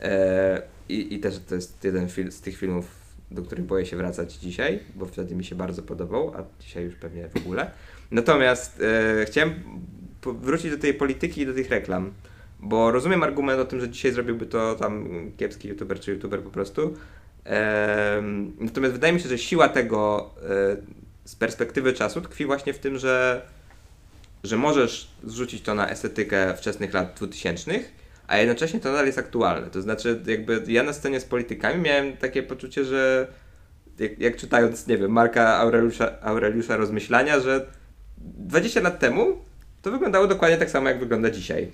[0.00, 2.86] E, i, I też to jest jeden z tych filmów,
[3.30, 6.94] do których boję się wracać dzisiaj, bo wtedy mi się bardzo podobał, a dzisiaj już
[6.94, 7.70] pewnie w ogóle.
[8.12, 8.82] Natomiast
[9.20, 9.54] e, chciałem
[10.22, 12.12] wrócić do tej polityki i do tych reklam,
[12.60, 16.50] bo rozumiem argument o tym, że dzisiaj zrobiłby to tam kiepski youtuber czy youtuber po
[16.50, 16.94] prostu.
[17.44, 20.76] Em, natomiast wydaje mi się, że siła tego e,
[21.24, 23.42] z perspektywy czasu tkwi właśnie w tym, że,
[24.44, 27.70] że możesz zrzucić to na estetykę wczesnych lat 2000,
[28.26, 29.70] a jednocześnie to nadal jest aktualne.
[29.70, 33.26] To znaczy, jakby ja na scenie z politykami miałem takie poczucie, że
[33.98, 37.66] jak, jak czytając, nie wiem, Marka Aureliusza, Aureliusza Rozmyślania, że
[38.24, 39.26] 20 lat temu
[39.82, 41.68] to wyglądało dokładnie tak samo, jak wygląda dzisiaj.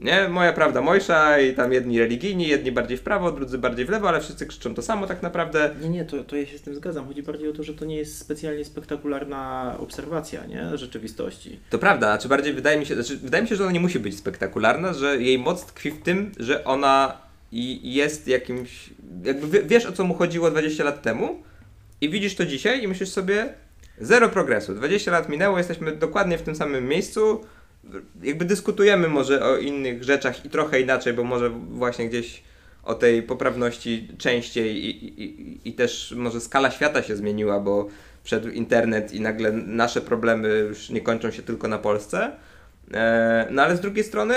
[0.00, 0.28] Nie?
[0.28, 4.08] Moja prawda Mojsza i tam jedni religijni, jedni bardziej w prawo, drudzy bardziej w lewo,
[4.08, 5.70] ale wszyscy krzyczą to samo tak naprawdę.
[5.82, 7.06] Nie, nie, to, to ja się z tym zgadzam.
[7.06, 10.78] Chodzi bardziej o to, że to nie jest specjalnie spektakularna obserwacja nie?
[10.78, 11.60] rzeczywistości.
[11.70, 13.98] To prawda, znaczy bardziej wydaje mi się, znaczy wydaje mi się, że ona nie musi
[14.00, 17.16] być spektakularna, że jej moc tkwi w tym, że ona
[17.52, 18.90] i jest jakimś,
[19.24, 21.42] jakby wie- wiesz o co mu chodziło 20 lat temu
[22.00, 23.54] i widzisz to dzisiaj i myślisz sobie
[23.98, 27.40] zero progresu, 20 lat minęło, jesteśmy dokładnie w tym samym miejscu,
[28.22, 32.42] jakby dyskutujemy może o innych rzeczach i trochę inaczej, bo może właśnie gdzieś
[32.82, 37.88] o tej poprawności częściej i, i, i, też może skala świata się zmieniła, bo
[38.22, 42.30] wszedł internet i nagle nasze problemy już nie kończą się tylko na Polsce.
[42.94, 44.34] E, no ale z drugiej strony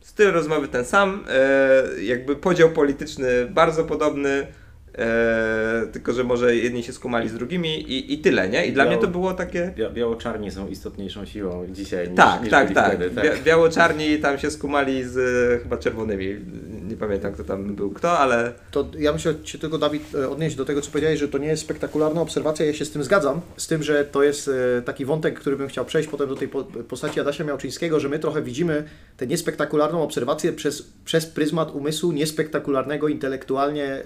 [0.00, 4.46] styl rozmowy ten sam, e, jakby podział polityczny bardzo podobny,
[4.98, 8.66] e, tylko że może jedni się skumali z drugimi i, i tyle, nie?
[8.66, 9.72] I dla Biało- mnie to było takie...
[9.76, 12.94] Bia- biało-czarni są istotniejszą siłą dzisiaj niż, Tak, niż tak, tak.
[12.96, 13.10] wtedy.
[13.20, 16.36] Bia- Biało-czarni tam się skumali z e, chyba czerwonymi.
[16.88, 20.56] Nie pamiętam kto tam był kto, ale To ja myślę, się tylko Dawid e, odnieść
[20.56, 22.66] do tego, co powiedziałeś, że to nie jest spektakularna obserwacja.
[22.66, 24.50] Ja się z tym zgadzam, z tym, że to jest
[24.84, 28.18] taki wątek, który bym chciał przejść potem do tej po- postaci Adasia Miałczyńskiego, że my
[28.18, 28.84] trochę widzimy
[29.16, 34.02] tę niespektakularną obserwację przez, przez pryzmat umysłu niespektakularnego intelektualnie e,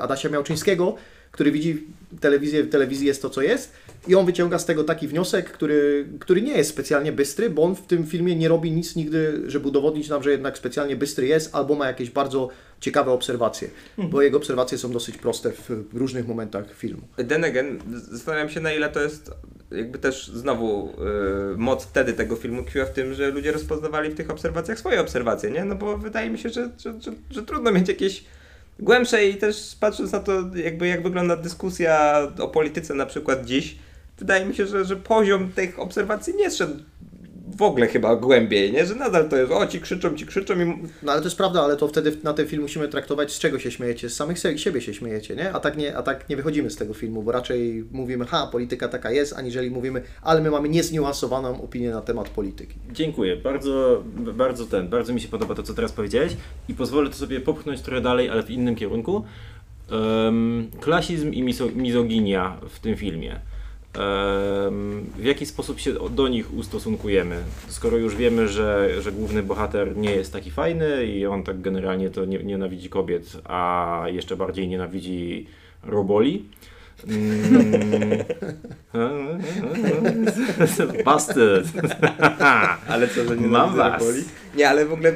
[0.00, 0.96] Adasia Miałczyńskiego,
[1.32, 1.86] który widzi
[2.20, 3.72] telewizję, w telewizji jest to, co jest
[4.08, 7.74] i on wyciąga z tego taki wniosek, który, który nie jest specjalnie bystry, bo on
[7.74, 11.54] w tym filmie nie robi nic nigdy, żeby udowodnić nam, że jednak specjalnie bystry jest,
[11.54, 12.48] albo ma jakieś bardzo
[12.80, 17.02] ciekawe obserwacje, bo jego obserwacje są dosyć proste w różnych momentach filmu.
[17.18, 17.78] Again,
[18.10, 19.30] zastanawiam się na ile to jest
[19.70, 20.92] jakby też znowu
[21.50, 25.00] yy, moc wtedy tego filmu tkwiła w tym, że ludzie rozpoznawali w tych obserwacjach swoje
[25.00, 25.64] obserwacje, nie?
[25.64, 28.24] No bo wydaje mi się, że, że, że, że trudno mieć jakieś
[28.78, 33.76] głębsze i też patrząc na to jakby jak wygląda dyskusja o polityce na przykład dziś,
[34.18, 36.74] wydaje mi się, że, że poziom tych obserwacji nie szedł
[37.56, 38.86] w ogóle chyba głębiej, nie?
[38.86, 40.66] Że nadal to jest, o ci krzyczą, ci krzyczą i...
[41.02, 43.58] No ale to jest prawda, ale to wtedy na ten film musimy traktować, z czego
[43.58, 45.52] się śmiejecie, z samych siebie się śmiejecie, nie?
[45.52, 48.88] A tak nie, a tak nie wychodzimy z tego filmu, bo raczej mówimy, ha, polityka
[48.88, 52.74] taka jest, aniżeli mówimy, ale my mamy niezniuansowaną opinię na temat polityki.
[52.92, 53.36] Dziękuję.
[53.36, 56.36] Bardzo, bardzo ten, bardzo mi się podoba to, co teraz powiedziałeś
[56.68, 59.24] i pozwolę to sobie popchnąć trochę dalej, ale w innym kierunku.
[59.90, 63.40] Em, klasizm i miso, mizoginia w tym filmie.
[65.18, 67.42] W jaki sposób się do nich ustosunkujemy?
[67.68, 72.10] Skoro już wiemy, że, że główny bohater nie jest taki fajny i on tak generalnie
[72.10, 75.46] to nie, nienawidzi kobiet, a jeszcze bardziej nienawidzi
[75.82, 76.44] roboli.
[77.08, 78.24] Mm.
[81.04, 81.64] Busted.
[82.88, 83.92] Ale co, że nie Mam nienawidzę was.
[83.92, 84.24] Napoli?
[84.56, 85.12] Nie, ale w ogóle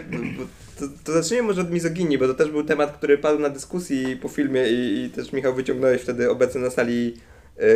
[0.78, 4.16] to, to zacznijmy może od mizoginii, bo to też był temat, który padł na dyskusji
[4.16, 7.14] po filmie i, i też Michał wyciągnąłeś wtedy obecne na sali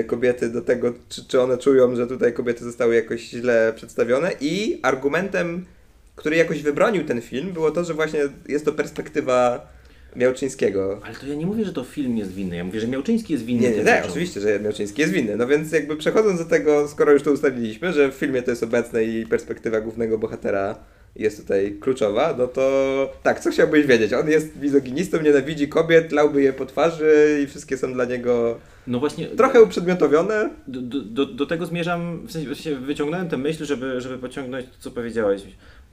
[0.07, 4.79] kobiety do tego, czy, czy one czują, że tutaj kobiety zostały jakoś źle przedstawione i
[4.83, 5.65] argumentem,
[6.17, 9.67] który jakoś wybronił ten film, było to, że właśnie jest to perspektywa
[10.17, 11.01] Miałczyńskiego.
[11.05, 12.57] Ale to ja nie mówię, że to film jest winny.
[12.57, 13.71] Ja mówię, że Miałczyński jest winny.
[13.71, 15.37] Nie, nie, nie, oczywiście, że Miałczyński jest winny.
[15.37, 18.63] No więc jakby przechodząc do tego, skoro już to ustaliliśmy, że w filmie to jest
[18.63, 20.77] obecne i perspektywa głównego bohatera
[21.17, 24.13] jest tutaj kluczowa, no to tak, co chciałbyś wiedzieć?
[24.13, 29.01] On jest mizoginistą, nienawidzi kobiet, lałby je po twarzy i wszystkie są dla niego No
[29.01, 29.27] właśnie.
[29.27, 30.51] trochę uprzedmiotowione.
[30.67, 34.91] Do, do, do, tego zmierzam, w sensie wyciągnąłem tę myśl, żeby, żeby pociągnąć to, co
[34.91, 35.43] powiedziałeś,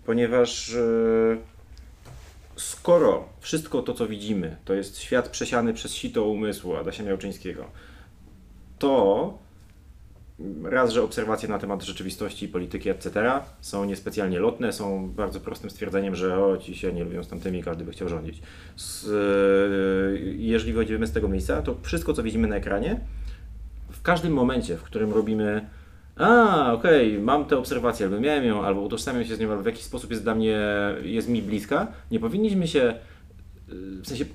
[0.05, 1.37] ponieważ e,
[2.55, 7.65] skoro wszystko to, co widzimy, to jest świat przesiany przez sito umysłu Adasia Miałczyńskiego,
[8.79, 9.37] to
[10.63, 13.31] raz, że obserwacje na temat rzeczywistości, polityki, etc.
[13.61, 17.63] są niespecjalnie lotne, są bardzo prostym stwierdzeniem, że o, ci się nie lubią z tamtymi,
[17.63, 18.41] każdy by chciał rządzić.
[18.75, 22.99] Z, e, jeżeli wychodzimy z tego miejsca, to wszystko, co widzimy na ekranie,
[23.91, 25.69] w każdym momencie, w którym robimy
[26.17, 29.65] a, okej, mam tę obserwację, albo miałem ją, albo utożsamiam się z nią, albo w
[29.65, 30.59] jakiś sposób jest dla mnie,
[31.03, 32.93] jest mi bliska, nie powinniśmy się,
[33.69, 34.25] y, w sensie,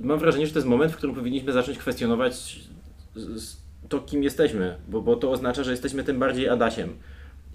[0.00, 2.60] mam wrażenie, że to jest moment, w którym powinniśmy zacząć kwestionować
[3.88, 6.96] to, kim jesteśmy, bo, bo to oznacza, że jesteśmy tym bardziej Adasiem.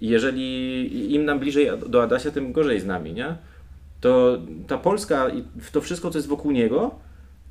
[0.00, 3.36] I jeżeli im nam bliżej do Adasia, tym gorzej z nami, nie?
[4.00, 6.94] To ta Polska i to wszystko, co jest wokół niego,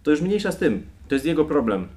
[0.04, 0.84] to już mniejsza z tym.
[1.08, 1.88] To jest jego problem.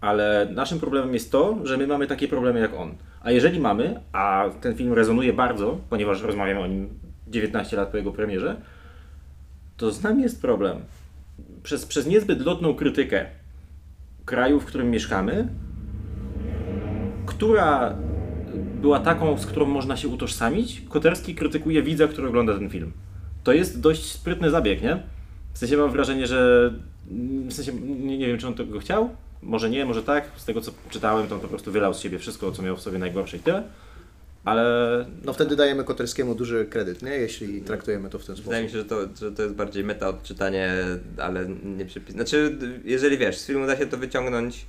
[0.00, 2.94] Ale naszym problemem jest to, że my mamy takie problemy jak on.
[3.20, 6.88] A jeżeli mamy, a ten film rezonuje bardzo, ponieważ rozmawiamy o nim
[7.28, 8.56] 19 lat po jego premierze,
[9.76, 10.80] to z nami jest problem.
[11.62, 13.26] Przez, przez niezbyt lotną krytykę
[14.24, 15.48] kraju, w którym mieszkamy,
[17.36, 17.96] która
[18.82, 22.92] była taką, z którą można się utożsamić, Koterski krytykuje widza, który ogląda ten film.
[23.44, 25.02] To jest dość sprytny zabieg, nie?
[25.52, 26.70] W sensie mam wrażenie, że
[27.48, 29.10] w sensie nie, nie wiem, czy on tego chciał.
[29.42, 30.24] Może nie, może tak.
[30.36, 32.80] Z tego co czytałem, to on po prostu wylał z siebie wszystko, co miał w
[32.80, 33.62] sobie najgorsze i tyle.
[34.44, 34.64] Ale
[35.24, 37.10] No wtedy dajemy Koterskiemu duży kredyt, nie?
[37.10, 38.44] Jeśli traktujemy to w ten sposób.
[38.44, 40.74] Wydaje mi się, że to, że to jest bardziej meta odczytanie,
[41.18, 42.14] ale nie przypis.
[42.14, 44.66] Znaczy, jeżeli wiesz, z filmu da się to wyciągnąć,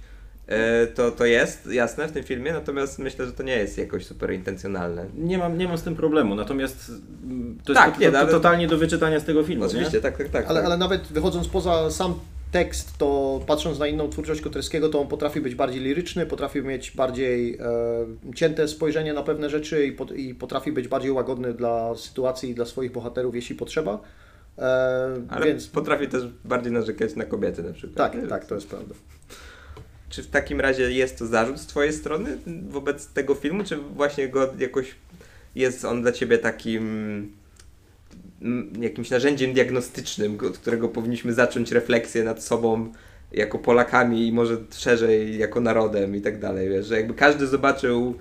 [0.95, 4.33] to, to jest jasne w tym filmie, natomiast myślę, że to nie jest jakoś super
[4.33, 5.05] intencjonalne.
[5.15, 6.35] nie mam, nie mam z tym problemu.
[6.35, 6.91] Natomiast
[7.23, 9.65] mm, to jest Tak, to, nie, to, ale- totalnie do wyczytania z tego filmu.
[9.65, 10.01] Oczywiście, nie?
[10.01, 10.45] tak, tak, tak.
[10.47, 10.65] Ale, tak.
[10.65, 12.13] ale nawet wychodząc poza sam
[12.51, 16.91] tekst, to patrząc na inną twórczość Koterskiego, to on potrafi być bardziej liryczny, potrafi mieć
[16.91, 17.57] bardziej
[18.29, 22.49] e, cięte spojrzenie na pewne rzeczy i, pot, i potrafi być bardziej łagodny dla sytuacji
[22.49, 23.99] i dla swoich bohaterów, jeśli potrzeba.
[24.57, 24.61] E,
[25.29, 28.11] Ale więc potrafi też bardziej narzekać na kobiety na przykład.
[28.11, 28.27] tak, nie?
[28.27, 28.95] tak, to jest prawda.
[30.09, 32.37] Czy w takim razie jest to zarzut z Twojej strony
[32.69, 34.95] wobec tego filmu, czy właśnie go jakoś
[35.55, 36.83] jest on dla Ciebie takim
[38.41, 42.91] mm, jakimś narzędziem diagnostycznym, od którego powinniśmy zacząć refleksję nad sobą
[43.31, 48.15] jako Polakami i może szerzej jako narodem i tak dalej, wiesz, że jakby każdy zobaczył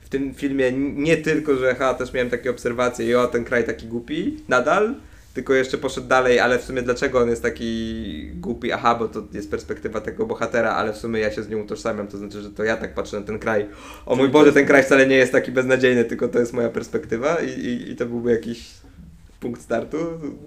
[0.00, 3.64] w tym filmie nie tylko, że ha, też miałem takie obserwacje i o, ten kraj
[3.64, 4.94] taki głupi, nadal,
[5.34, 8.72] tylko jeszcze poszedł dalej, ale w sumie dlaczego on jest taki głupi?
[8.72, 12.08] Aha, bo to jest perspektywa tego bohatera, ale w sumie ja się z nią utożsamiam,
[12.08, 13.68] to znaczy, że to ja tak patrzę na ten kraj.
[14.06, 17.36] O mój Boże, ten kraj wcale nie jest taki beznadziejny, tylko to jest moja perspektywa
[17.40, 18.80] i, i, i to byłby jakiś
[19.40, 19.98] punkt startu.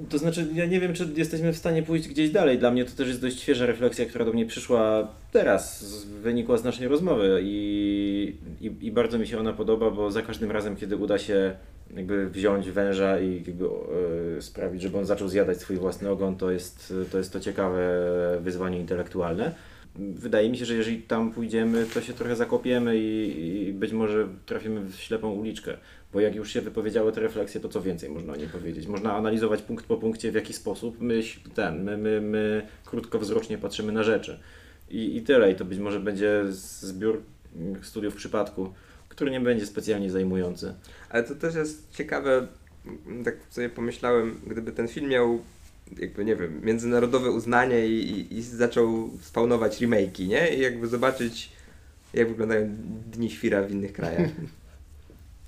[0.10, 2.58] To znaczy, ja nie wiem, czy jesteśmy w stanie pójść gdzieś dalej.
[2.58, 6.64] Dla mnie to też jest dość świeża refleksja, która do mnie przyszła teraz, wynikła z
[6.64, 10.98] naszej rozmowy i, i, i bardzo mi się ona podoba, bo za każdym razem, kiedy
[10.98, 11.56] uda się
[11.96, 16.52] jakby wziąć węża i jakby e, sprawić, żeby on zaczął zjadać swój własny ogon, to
[16.52, 18.08] jest to, jest to ciekawe
[18.42, 19.56] wyzwanie intelektualne.
[19.96, 24.28] Wydaje mi się, że jeżeli tam pójdziemy, to się trochę zakopiemy i, i być może
[24.46, 25.78] trafimy w ślepą uliczkę.
[26.14, 28.88] Bo jak już się wypowiedziały te refleksje, to co więcej można o niej powiedzieć?
[28.88, 31.22] Można analizować punkt po punkcie, w jaki sposób my,
[31.56, 34.40] ten, my, my, my krótkowzrocznie patrzymy na rzeczy.
[34.90, 35.52] I, I tyle.
[35.52, 37.22] I to być może będzie zbiór
[37.82, 38.74] studiów przypadku,
[39.10, 40.74] który nie będzie specjalnie zajmujący.
[41.10, 42.48] Ale to też jest ciekawe,
[43.26, 45.40] tak sobie pomyślałem, gdyby ten film miał
[45.98, 50.56] jakby, nie wiem, międzynarodowe uznanie i, i, i zaczął spawnować remake'i, nie?
[50.56, 51.52] I jakby zobaczyć,
[52.14, 52.76] jak wyglądają
[53.12, 54.30] Dni Świra w innych krajach.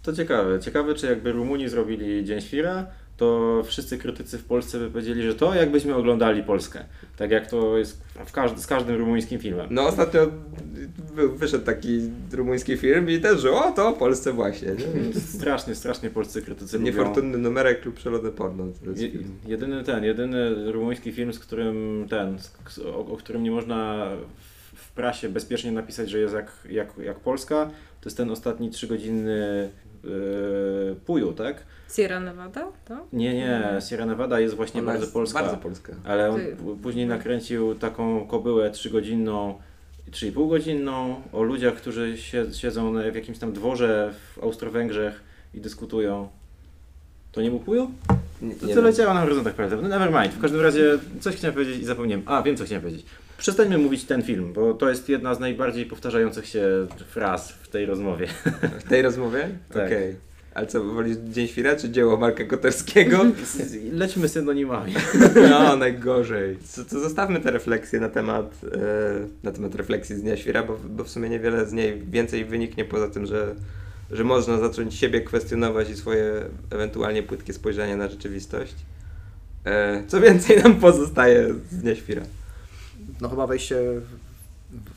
[0.05, 0.59] To ciekawe.
[0.59, 2.85] Ciekawe, czy jakby Rumuni zrobili Dzień Świra,
[3.17, 6.79] to wszyscy krytycy w Polsce by powiedzieli, że to jakbyśmy oglądali Polskę.
[7.17, 9.67] Tak jak to jest w każdy, z każdym rumuńskim filmem.
[9.69, 10.27] No ostatnio
[11.35, 11.99] wyszedł taki
[12.33, 15.21] rumuński film i też, że o, to o Polsce właśnie, nie?
[15.21, 16.91] Strasznie, strasznie polscy krytycy lubią.
[16.91, 18.65] Niefortunny numerek lub przelotne porno.
[18.95, 19.09] Je,
[19.47, 22.37] jedyny ten, jedyny rumuński film, z którym ten,
[22.85, 24.09] o, o którym nie można
[24.75, 27.65] w, prasie bezpiecznie napisać, że jest jak, jak, jak Polska,
[28.01, 29.69] to jest ten ostatni trzygodzinny
[31.05, 31.63] Puju, tak?
[31.95, 33.07] Sierra Nevada, to?
[33.13, 35.39] Nie, nie, Sierra Nevada jest właśnie Ona bardzo jest polska.
[35.41, 35.93] Bardzo polska.
[36.03, 39.59] Ale on Ty- później nakręcił taką kobyłę trzygodzinną,
[40.11, 45.21] 3,5 godzinną o ludziach, którzy sie, siedzą w jakimś tam dworze w Austro-Węgrzech
[45.53, 46.29] i dyskutują.
[47.31, 47.91] To nie był Puju?
[48.41, 49.75] Nie, To nie leciało na horyzontach prawda?
[49.75, 50.33] No never mind.
[50.33, 52.23] W każdym razie coś chciałem powiedzieć i zapomniałem.
[52.25, 53.05] A, wiem co chciałem powiedzieć.
[53.37, 57.85] Przestańmy mówić ten film, bo to jest jedna z najbardziej powtarzających się fraz w tej
[57.85, 58.27] rozmowie.
[58.79, 59.49] W tej rozmowie?
[59.73, 59.85] Tak.
[59.85, 60.15] Okej.
[60.55, 63.25] Ale co, wolisz Dzień Świra czy dzieło Marka Koterskiego?
[63.91, 64.93] Lećmy synonimami.
[65.49, 66.57] No, najgorzej.
[66.63, 70.77] Co, to zostawmy te refleksje na temat, e, na temat refleksji z Dnia Świra, bo,
[70.89, 73.55] bo w sumie niewiele z niej więcej wyniknie poza tym, że,
[74.11, 76.33] że można zacząć siebie kwestionować i swoje
[76.71, 78.75] ewentualnie płytkie spojrzenie na rzeczywistość.
[79.65, 82.21] E, co więcej nam pozostaje z Dnia Świra?
[83.21, 83.75] No chyba wejście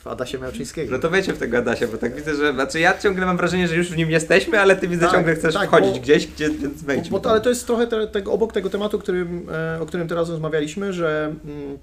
[0.04, 0.92] w- Adasia Miałczyńskiego.
[0.92, 2.52] No to wejdźmy w tego Adasia, bo tak widzę, że...
[2.52, 5.34] Znaczy ja ciągle mam wrażenie, że już w nim jesteśmy, ale ty widzę Tak, ciągle
[5.34, 7.10] chcesz tak, wchodzić bo- gdzieś, gdzie, więc wejdźmy.
[7.10, 9.46] Bo, to, ale to jest trochę te, tego, obok tego tematu, którym,
[9.76, 11.78] e, o którym teraz rozmawialiśmy, że, mm,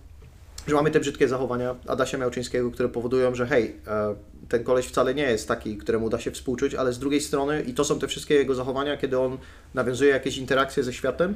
[0.67, 4.15] że mamy te brzydkie zachowania Adasia Miałczyńskiego, które powodują, że hej, e,
[4.49, 7.73] ten koleś wcale nie jest taki, któremu da się współczuć, ale z drugiej strony, i
[7.73, 9.37] to są te wszystkie jego zachowania, kiedy on
[9.73, 11.35] nawiązuje jakieś interakcje ze światem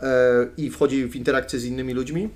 [0.00, 0.06] e,
[0.56, 2.28] i wchodzi w interakcje z innymi ludźmi,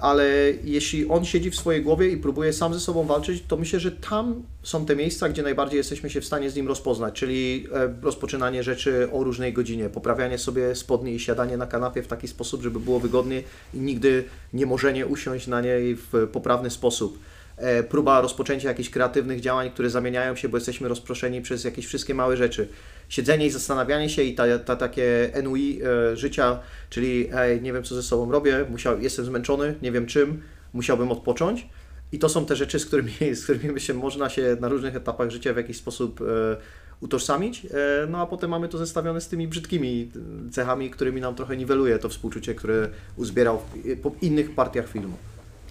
[0.00, 0.28] ale
[0.64, 3.92] jeśli on siedzi w swojej głowie i próbuje sam ze sobą walczyć, to myślę, że
[3.92, 7.94] tam są te miejsca, gdzie najbardziej jesteśmy się w stanie z nim rozpoznać, czyli e,
[8.02, 12.62] rozpoczynanie rzeczy o różnej godzinie, poprawianie sobie spodni i siadanie na kanapie w taki sposób,
[12.62, 13.42] żeby było wygodnie
[13.74, 17.18] i nigdy nie możenie usiąść na niej w poprawny sposób.
[17.60, 22.14] E, Próba rozpoczęcia jakichś kreatywnych działań, które zamieniają się, bo jesteśmy rozproszeni przez jakieś wszystkie
[22.14, 22.68] małe rzeczy.
[23.08, 26.58] Siedzenie i zastanawianie się i ta, ta takie NUI e, życia,
[26.90, 30.42] czyli ej, nie wiem co ze sobą robię, musiał, jestem zmęczony, nie wiem czym,
[30.72, 31.68] musiałbym odpocząć.
[32.12, 35.30] I to są te rzeczy, z którymi, z którymi się można się na różnych etapach
[35.30, 36.24] życia w jakiś sposób e,
[37.00, 37.66] utożsamić.
[37.66, 40.10] E, no a potem mamy to zestawione z tymi brzydkimi
[40.50, 45.16] cechami, którymi nam trochę niweluje to współczucie, które uzbierał w po innych partiach filmu.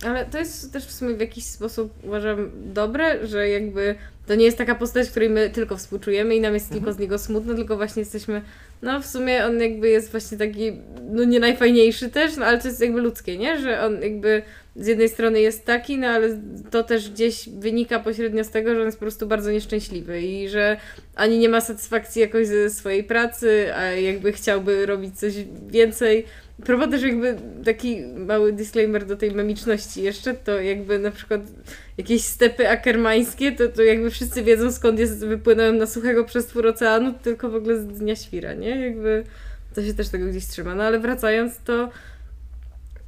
[0.06, 3.95] Ale to jest też w sumie w jakiś sposób uważam dobre, że jakby
[4.28, 7.18] to nie jest taka postać, której my tylko współczujemy i nam jest tylko z niego
[7.18, 8.41] smutno, tylko właśnie jesteśmy,
[8.82, 10.72] no w sumie on jakby jest właśnie taki,
[11.12, 13.62] no nie najfajniejszy też, no ale to jest jakby ludzkie, nie?
[13.62, 14.41] Że on jakby
[14.80, 16.39] z jednej strony jest taki, no ale
[16.71, 20.49] to też gdzieś wynika pośrednio z tego, że on jest po prostu bardzo nieszczęśliwy i
[20.49, 20.77] że
[21.15, 25.34] ani nie ma satysfakcji jakoś ze swojej pracy, a jakby chciałby robić coś
[25.67, 26.25] więcej.
[26.91, 31.41] Też jakby taki mały disclaimer do tej memiczności jeszcze, to jakby na przykład
[31.97, 37.13] jakieś stepy akermańskie, to, to jakby wszyscy wiedzą skąd jest, wypłynąłem na suchego przestwór oceanu,
[37.23, 38.86] tylko w ogóle z Dnia Świra, nie?
[38.86, 39.23] Jakby
[39.75, 40.75] to się też tego gdzieś trzyma.
[40.75, 41.89] No ale wracając, to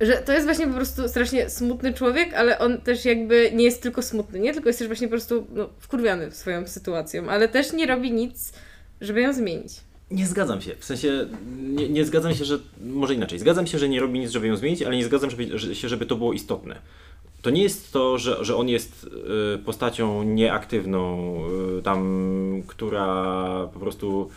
[0.01, 3.81] że to jest właśnie po prostu strasznie smutny człowiek, ale on też jakby nie jest
[3.81, 4.53] tylko smutny, nie?
[4.53, 8.53] Tylko jest też właśnie po prostu no, wkurwiony swoją sytuacją, ale też nie robi nic,
[9.01, 9.73] żeby ją zmienić.
[10.11, 10.75] Nie zgadzam się.
[10.79, 11.27] W sensie,
[11.61, 12.59] nie, nie zgadzam się, że.
[12.83, 13.39] Może inaczej.
[13.39, 15.29] Zgadzam się, że nie robi nic, żeby ją zmienić, ale nie zgadzam
[15.73, 16.75] się, żeby to było istotne.
[17.41, 19.07] To nie jest to, że, że on jest
[19.55, 21.35] y, postacią nieaktywną,
[21.79, 24.29] y, tam, która po prostu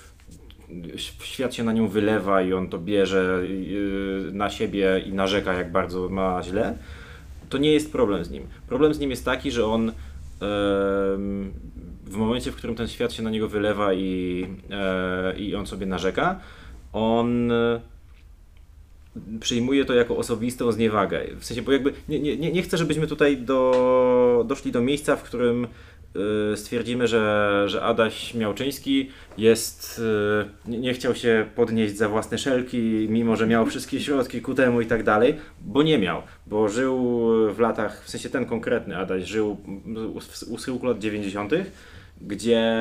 [0.96, 5.72] świat się na nią wylewa i on to bierze y, na siebie i narzeka, jak
[5.72, 6.78] bardzo ma źle.
[7.48, 8.46] To nie jest problem z nim.
[8.68, 9.92] Problem z nim jest taki, że on
[12.04, 15.86] w momencie, w którym ten świat się na niego wylewa i, e, i on sobie
[15.86, 16.40] narzeka,
[16.92, 17.80] on e,
[19.40, 21.20] przyjmuje to jako osobistą zniewagę.
[21.38, 25.22] W sensie, bo jakby nie, nie, nie chcę, żebyśmy tutaj do, doszli do miejsca, w
[25.22, 25.66] którym
[26.56, 30.00] stwierdzimy, że, że Adaś Miałczyński jest,
[30.66, 34.80] y, nie, chciał się podnieść za własne szelki, mimo że miał wszystkie środki ku temu
[34.80, 36.98] i tak dalej, bo nie miał, bo żył
[37.54, 39.56] w latach, w sensie ten konkretny Adaś żył
[40.50, 41.52] u, schyłku lat 90.,
[42.20, 42.72] gdzie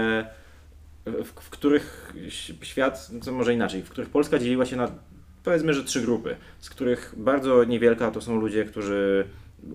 [1.06, 2.14] w, w których
[2.62, 4.92] świat, co może inaczej, w których Polska dzieliła się na
[5.44, 9.26] powiedzmy, że trzy grupy, z których bardzo niewielka to są ludzie, którzy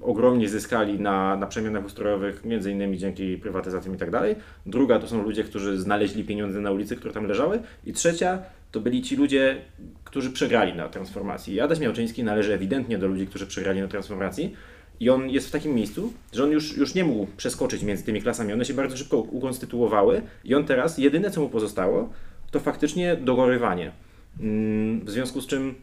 [0.03, 4.37] ogromnie zyskali na, na przemianach ustrojowych, między innymi dzięki prywatyzacjom i tak dalej.
[4.67, 7.61] Druga to są ludzie, którzy znaleźli pieniądze na ulicy, które tam leżały.
[7.87, 8.39] I trzecia
[8.73, 9.57] to byli ci ludzie,
[10.05, 11.61] którzy przegrali na transformacji.
[11.61, 14.55] Adaś Miałczyński należy ewidentnie do ludzi, którzy przegrali na transformacji.
[15.01, 18.23] I on jest w takim miejscu, że on już, już nie mógł przeskoczyć między tymi
[18.23, 18.53] klasami.
[18.53, 22.13] One się bardzo szybko ukonstytuowały i on teraz, jedyne co mu pozostało,
[22.51, 23.93] to faktycznie dogorywanie.
[24.41, 25.75] Mm, w związku z czym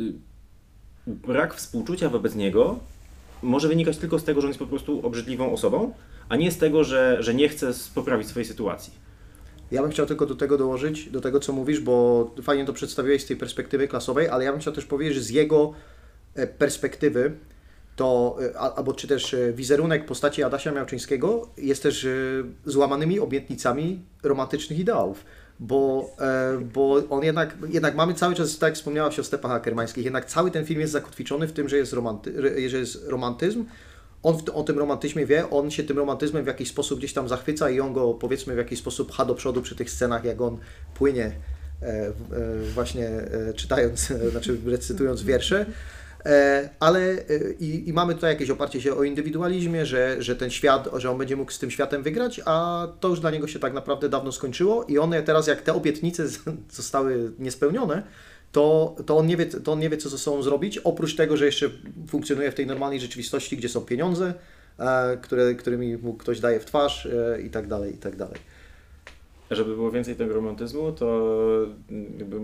[0.00, 0.12] y,
[1.06, 2.78] brak współczucia wobec niego
[3.42, 5.94] może wynikać tylko z tego, że on jest po prostu obrzydliwą osobą,
[6.28, 8.92] a nie z tego, że, że nie chce poprawić swojej sytuacji.
[9.70, 13.22] Ja bym chciał tylko do tego dołożyć, do tego co mówisz, bo fajnie to przedstawiłeś
[13.22, 15.72] z tej perspektywy klasowej, ale ja bym chciał też powiedzieć, że z jego
[16.34, 17.32] e, perspektywy
[17.96, 22.06] to, e, albo czy też e, wizerunek postaci Adasia Miałczyńskiego jest też
[22.64, 25.24] złamanymi obietnicami romantycznych ideałów
[25.60, 30.04] bo, e, bo on jednak, jednak mamy cały czas, tak jak wspomniałaś o stepach akermańskich,
[30.04, 32.32] jednak cały ten film jest zakotwiczony w tym, że jest, romanty,
[32.70, 33.64] że jest romantyzm,
[34.22, 37.70] on o tym romantyzmie wie, on się tym romantyzmem w jakiś sposób gdzieś tam zachwyca
[37.70, 40.58] i on go powiedzmy w jakiś sposób pcha do przodu przy tych scenach, jak on
[40.94, 41.32] płynie
[41.82, 42.12] e, e,
[42.74, 43.10] właśnie
[43.56, 45.66] czytając, znaczy recytując wiersze.
[46.26, 50.50] E, ale e, i, i, mamy tutaj jakieś oparcie się o indywidualizmie, że, że ten
[50.50, 53.58] świat, że on będzie mógł z tym światem wygrać, a to już dla niego się
[53.58, 56.24] tak naprawdę dawno skończyło i one teraz, jak te obietnice
[56.70, 58.02] zostały niespełnione,
[58.52, 61.36] to, to, on nie wie, to on nie wie, co ze sobą zrobić, oprócz tego,
[61.36, 61.70] że jeszcze
[62.08, 64.34] funkcjonuje w tej normalnej rzeczywistości, gdzie są pieniądze,
[64.78, 67.08] e, które, którymi mu ktoś daje w twarz
[67.46, 68.38] i tak dalej, i tak dalej
[69.54, 71.38] żeby było więcej tego romantyzmu, to
[72.18, 72.40] jakby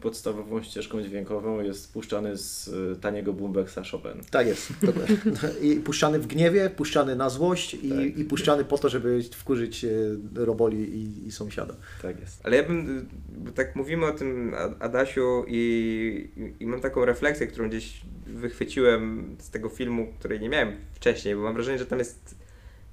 [0.00, 4.22] podstawową ścieżką dźwiękową jest puszczany z y, taniego boomboxa Chopin.
[4.30, 4.72] Tak jest.
[5.62, 8.18] I puszczany w gniewie, puszczany na złość i, tak.
[8.18, 9.88] i puszczany po to, żeby wkurzyć e,
[10.34, 11.74] roboli i, i sąsiada.
[12.02, 12.40] Tak jest.
[12.44, 13.08] Ale ja bym,
[13.54, 16.30] tak mówimy o tym Adasiu i,
[16.60, 21.40] i mam taką refleksję, którą gdzieś wychwyciłem z tego filmu, której nie miałem wcześniej, bo
[21.40, 22.47] mam wrażenie, że tam jest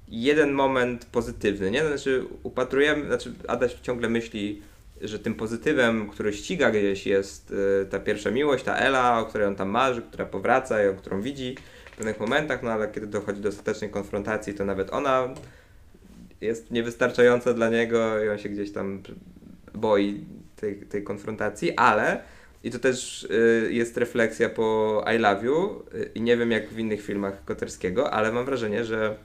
[0.08, 1.86] jeden moment pozytywny, nie?
[1.86, 4.62] Znaczy upatrujemy, znaczy Adaś ciągle myśli,
[5.00, 7.50] że tym pozytywem, który ściga gdzieś jest
[7.82, 10.94] y, ta pierwsza miłość, ta Ela, o której on tam marzy, która powraca i o
[10.94, 11.56] którą widzi
[11.92, 15.28] w pewnych momentach, no ale kiedy dochodzi do ostatecznej konfrontacji, to nawet ona
[16.40, 19.02] jest niewystarczająca dla niego i on się gdzieś tam
[19.74, 20.24] boi
[20.56, 22.20] tej, tej konfrontacji, ale
[22.64, 26.68] i to też y, jest refleksja po I Love You y, i nie wiem jak
[26.68, 29.16] w innych filmach Koterskiego, ale mam wrażenie, że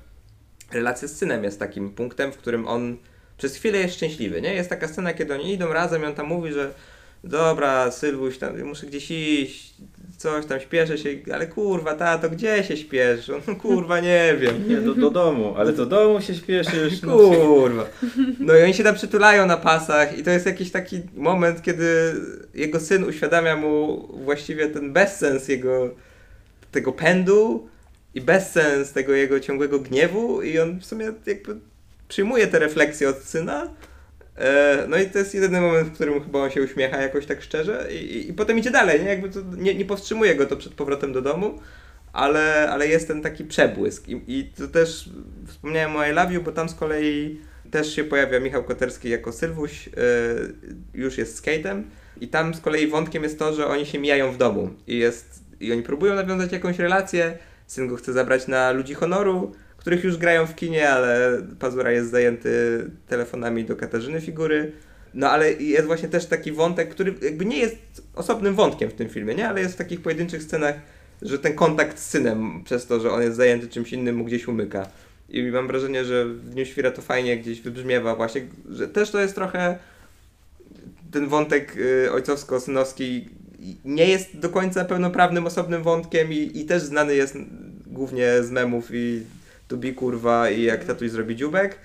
[0.73, 2.97] relacja z synem jest takim punktem, w którym on
[3.37, 4.53] przez chwilę jest szczęśliwy, nie?
[4.53, 6.73] Jest taka scena, kiedy oni idą razem i on tam mówi, że
[7.23, 9.73] dobra, Sylwuś, tam muszę gdzieś iść,
[10.17, 13.33] coś tam, śpieszę się, ale kurwa, tato, gdzie się śpieszy?
[13.47, 14.67] No kurwa, nie wiem.
[14.67, 17.01] Nie, do, do domu, ale do domu się śpieszysz.
[17.01, 17.17] No.
[17.17, 17.85] Kurwa.
[18.39, 22.15] No i oni się tam przytulają na pasach i to jest jakiś taki moment, kiedy
[22.53, 25.89] jego syn uświadamia mu właściwie ten bezsens jego
[26.71, 27.67] tego pędu,
[28.15, 31.55] i bezsens tego jego ciągłego gniewu i on w sumie jakby
[32.07, 33.69] przyjmuje te refleksje od syna.
[34.37, 37.41] E, no i to jest jedyny moment, w którym chyba on się uśmiecha jakoś tak
[37.41, 39.09] szczerze i, i, i potem idzie dalej, nie?
[39.09, 41.59] Jakby to nie, nie powstrzymuje go to przed powrotem do domu,
[42.13, 44.09] ale, ale jest ten taki przebłysk.
[44.09, 45.09] I, i to też
[45.47, 47.39] wspomniałem o I Love You, bo tam z kolei
[47.71, 49.91] też się pojawia Michał Koterski jako Sylwuś, e,
[50.93, 51.83] już jest skatem
[52.21, 55.41] i tam z kolei wątkiem jest to, że oni się mijają w domu i jest
[55.59, 57.37] i oni próbują nawiązać jakąś relację,
[57.71, 62.11] Syn go chce zabrać na ludzi honoru, których już grają w kinie, ale Pazura jest
[62.11, 62.49] zajęty
[63.07, 64.71] telefonami do Katarzyny Figury.
[65.13, 67.77] No ale jest właśnie też taki wątek, który jakby nie jest
[68.15, 69.49] osobnym wątkiem w tym filmie, nie?
[69.49, 70.75] Ale jest w takich pojedynczych scenach,
[71.21, 74.47] że ten kontakt z synem przez to, że on jest zajęty czymś innym mu gdzieś
[74.47, 74.87] umyka.
[75.29, 79.19] I mam wrażenie, że w Dniu Świra to fajnie gdzieś wybrzmiewa właśnie, że też to
[79.19, 79.77] jest trochę
[81.11, 83.25] ten wątek y, ojcowsko-synowski
[83.85, 87.37] nie jest do końca pełnoprawnym, osobnym wątkiem i, i też znany jest
[87.87, 89.23] głównie z memów i
[89.67, 91.77] to bi kurwa i jak tatuś zrobi dziubek.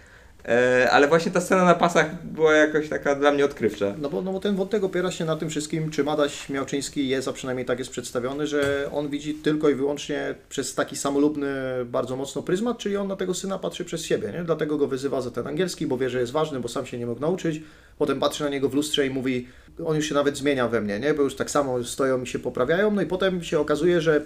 [0.49, 3.95] E, ale właśnie ta scena na pasach była jakoś taka dla mnie odkrywcza.
[3.99, 7.29] No bo, no bo ten wątek opiera się na tym wszystkim, czy Madaś Miałczyński jest,
[7.29, 11.47] a przynajmniej tak jest przedstawiony, że on widzi tylko i wyłącznie przez taki samolubny,
[11.85, 14.45] bardzo mocno pryzmat, czyli on na tego syna patrzy przez siebie, nie?
[14.45, 17.07] Dlatego go wyzywa za ten angielski, bo wie, że jest ważny, bo sam się nie
[17.07, 17.63] mógł nauczyć.
[17.99, 19.49] Potem patrzy na niego w lustrze i mówi,
[19.85, 21.15] on już się nawet zmienia we mnie, nie?
[21.15, 24.23] Bo już tak samo stoją i się poprawiają, no i potem się okazuje, że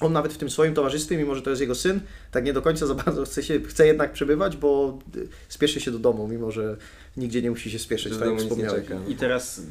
[0.00, 2.00] on nawet w tym swoim towarzystwie, mimo że to jest jego syn,
[2.30, 5.90] tak nie do końca za bardzo chce, się, chce jednak przebywać, bo y, spieszy się
[5.90, 6.76] do domu, mimo że
[7.16, 8.82] nigdzie nie musi się spieszyć, Że tak jak wspomniałeś.
[8.86, 9.00] czeka.
[9.08, 9.62] I teraz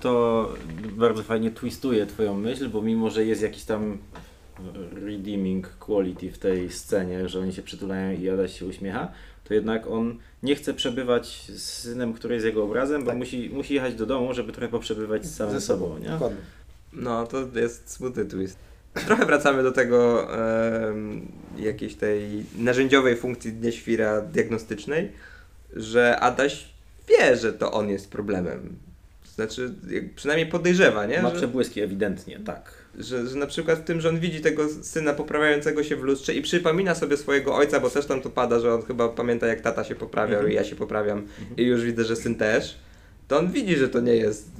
[0.00, 0.48] to
[0.96, 3.98] bardzo fajnie twistuje twoją myśl, bo mimo, że jest jakiś tam
[5.06, 9.12] redeeming quality w tej scenie, że oni się przytulają i Adaś się uśmiecha,
[9.44, 13.18] to jednak on nie chce przebywać z synem, który jest jego obrazem, bo Tak.
[13.18, 16.08] musi, musi jechać do domu, żeby trochę poprzebywać z samym Ze sobą, nie?
[16.08, 16.38] Dokładnie.
[16.92, 18.56] No, to jest smutny twist.
[19.06, 20.28] Trochę wracamy do tego
[20.88, 25.12] em, jakiejś tej narzędziowej funkcji Dnieświra diagnostycznej,
[25.76, 26.68] że Adaś
[27.08, 28.76] wie, że to on jest problemem.
[29.34, 29.74] Znaczy,
[30.16, 31.22] przynajmniej podejrzewa, nie?
[31.22, 32.72] Ma Że, przebłyski ewidentnie, tak.
[32.98, 36.34] Że, że na przykład w tym, że on widzi tego syna poprawiającego się w lustrze
[36.34, 39.60] i przypomina sobie swojego ojca, bo też tam to pada, że on chyba pamięta jak
[39.60, 40.52] tata się poprawiał Mhm.
[40.52, 41.26] i ja się poprawiam
[41.56, 42.78] i już widzę, że syn też,
[43.28, 44.50] to on widzi, że to nie jest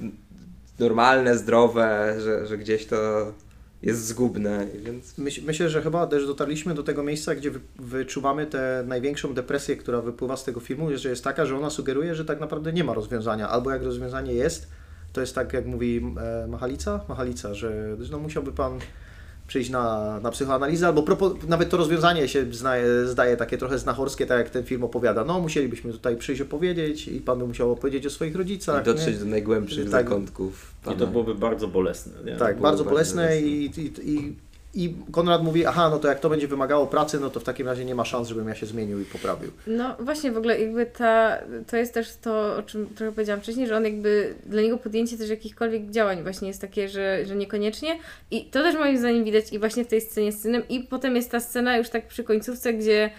[0.79, 3.31] normalne, zdrowe, że, że gdzieś to
[3.81, 8.45] jest zgubne, więc Myśl, myślę, że chyba też dotarliśmy do tego miejsca, gdzie wy, wyczuwamy
[8.45, 12.25] tę największą depresję, która wypływa z tego filmu, że jest taka, że ona sugeruje, że
[12.25, 13.49] tak naprawdę nie ma rozwiązania.
[13.49, 14.67] Albo jak rozwiązanie jest,
[15.13, 16.01] to jest tak, jak mówi
[16.43, 18.79] e, Machalica, Machalica, że no, musiałby Pan
[19.47, 24.25] przyjść na, na psychoanalizę, albo propo, nawet to rozwiązanie się znaje, zdaje takie trochę znachorskie,
[24.25, 25.23] tak jak ten film opowiada.
[25.23, 28.81] No, musielibyśmy tutaj przyjść opowiedzieć i Pan by musiał opowiedzieć o swoich rodzicach.
[28.81, 29.19] i dotrzeć nie?
[29.19, 30.03] do najgłębszych Tak.
[30.03, 30.71] zakątków.
[30.81, 31.05] I to pana.
[31.05, 32.31] byłoby bardzo bolesne, nie?
[32.31, 33.47] Tak, bardzo bardzo bolesne bolesne.
[33.47, 34.35] i, i, i,
[34.73, 37.67] i Konrad mówi, aha, no to jak to będzie wymagało pracy, no to w takim
[37.67, 39.51] razie nie ma szans, żebym ja się zmienił i poprawił.
[39.67, 43.67] No właśnie, w ogóle jakby ta, to jest też to, o czym trochę powiedziałam wcześniej,
[43.67, 47.99] że on jakby, dla niego podjęcie też jakichkolwiek działań właśnie jest takie, że, że niekoniecznie
[48.31, 51.15] i to też moim zdaniem widać i właśnie w tej scenie z synem i potem
[51.15, 53.09] jest ta scena już tak przy końcówce, gdzie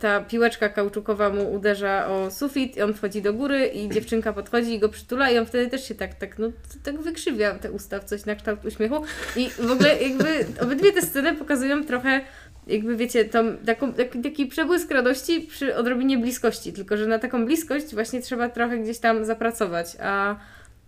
[0.00, 4.74] ta piłeczka kauczukowa mu uderza o sufit i on wchodzi do góry i dziewczynka podchodzi
[4.74, 6.52] i go przytula i on wtedy też się tak, tak, no,
[6.82, 9.04] tak wykrzywia te usta w coś na kształt uśmiechu
[9.36, 12.20] i w ogóle jakby obydwie te sceny pokazują trochę
[12.66, 17.46] jakby wiecie, tą, taką, taki, taki przebłysk radości przy odrobinie bliskości, tylko że na taką
[17.46, 20.36] bliskość właśnie trzeba trochę gdzieś tam zapracować, a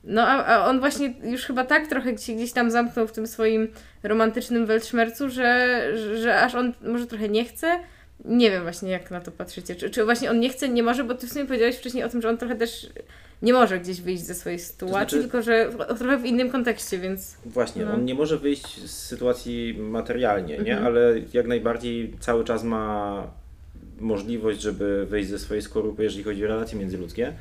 [0.04, 3.26] no a, a on właśnie już chyba tak trochę się gdzieś tam zamknął w tym
[3.26, 3.68] swoim
[4.02, 7.78] romantycznym weltszmercu, że, że, że aż on może trochę nie chce.
[8.24, 9.76] Nie wiem właśnie jak na to patrzycie.
[9.76, 12.08] Czy, czy właśnie on nie chce, nie może, bo ty w sumie powiedziałeś wcześniej o
[12.08, 12.86] tym, że on trochę też
[13.42, 16.98] nie może gdzieś wyjść ze swojej sytuacji, znaczy- tylko że w, trochę w innym kontekście,
[16.98, 17.92] więc Właśnie, No.
[17.94, 20.72] on nie może wyjść z sytuacji materialnie, nie?
[20.72, 20.86] Mhm.
[20.86, 23.26] Ale jak najbardziej cały czas ma
[24.00, 27.32] możliwość, żeby wyjść ze swojej skorupy, jeżeli chodzi o relacje międzyludzkie.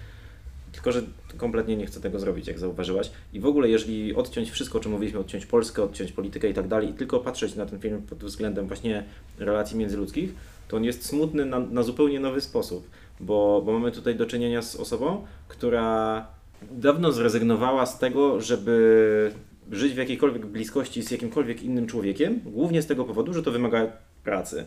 [0.71, 1.01] Tylko, że
[1.37, 3.11] kompletnie nie chce tego zrobić, jak zauważyłaś.
[3.33, 6.67] I w ogóle, jeżeli odciąć wszystko, o czym mówiliśmy, odciąć Polskę, odciąć politykę i tak
[6.67, 9.03] dalej, i tylko patrzeć na ten film pod względem właśnie
[9.39, 10.33] relacji międzyludzkich,
[10.69, 12.89] to on jest smutny na, na zupełnie nowy sposób,
[13.19, 16.25] bo, bo mamy tutaj do czynienia z osobą, która
[16.71, 19.31] dawno zrezygnowała z tego, żeby
[19.71, 23.87] żyć w jakiejkolwiek bliskości z jakimkolwiek innym człowiekiem, głównie z tego powodu, że to wymaga
[24.23, 24.65] pracy.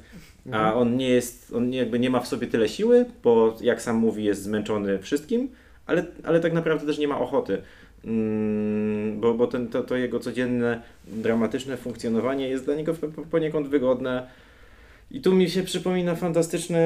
[0.52, 3.96] A on nie jest, on jakby nie ma w sobie tyle siły, bo jak sam
[3.96, 5.48] mówi, jest zmęczony wszystkim,
[5.86, 7.62] ale, ale tak naprawdę też nie ma ochoty.
[8.04, 13.68] Mm, bo bo ten, to, to jego codzienne, dramatyczne funkcjonowanie jest dla niego po- poniekąd
[13.68, 14.26] wygodne.
[15.12, 16.78] I tu mi się przypomina fantastyczny,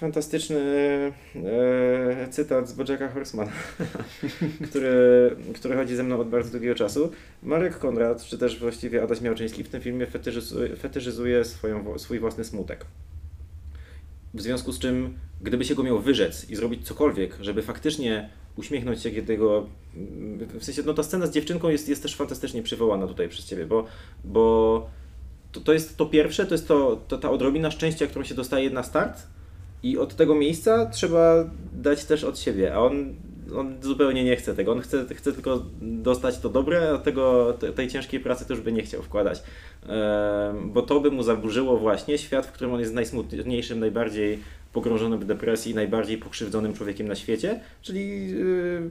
[0.00, 0.60] fantastyczny
[1.36, 3.52] e, cytat z Bojacka Horsemana,
[4.70, 4.90] który,
[5.54, 7.10] który chodzi ze mną od bardzo długiego czasu.
[7.42, 12.44] Marek Konrad, czy też właściwie Adaś Miałczyński w tym filmie fetyszyzuje, fetyszyzuje swoją, swój własny
[12.44, 12.86] smutek.
[14.34, 19.02] W związku z czym, gdyby się go miał wyrzec i zrobić cokolwiek, żeby faktycznie uśmiechnąć
[19.02, 19.66] się tego,
[20.60, 23.66] w sensie, no ta scena z dziewczynką jest, jest też fantastycznie przywołana tutaj przez Ciebie,
[23.66, 23.84] bo,
[24.24, 24.90] bo
[25.52, 28.70] to, to jest to pierwsze, to jest to, to ta odrobina szczęścia, którą się dostaje
[28.70, 29.22] na start
[29.82, 33.14] i od tego miejsca trzeba dać też od siebie, a on,
[33.56, 37.72] on zupełnie nie chce tego, on chce, chce tylko dostać to dobre, a tego, te-
[37.72, 39.42] tej ciężkiej pracy już by nie chciał wkładać,
[40.64, 44.38] bo to by mu zaburzyło właśnie świat, w którym on jest najsmutniejszym, najbardziej
[44.72, 48.30] pogrążonym w depresji, najbardziej pokrzywdzonym człowiekiem na świecie, czyli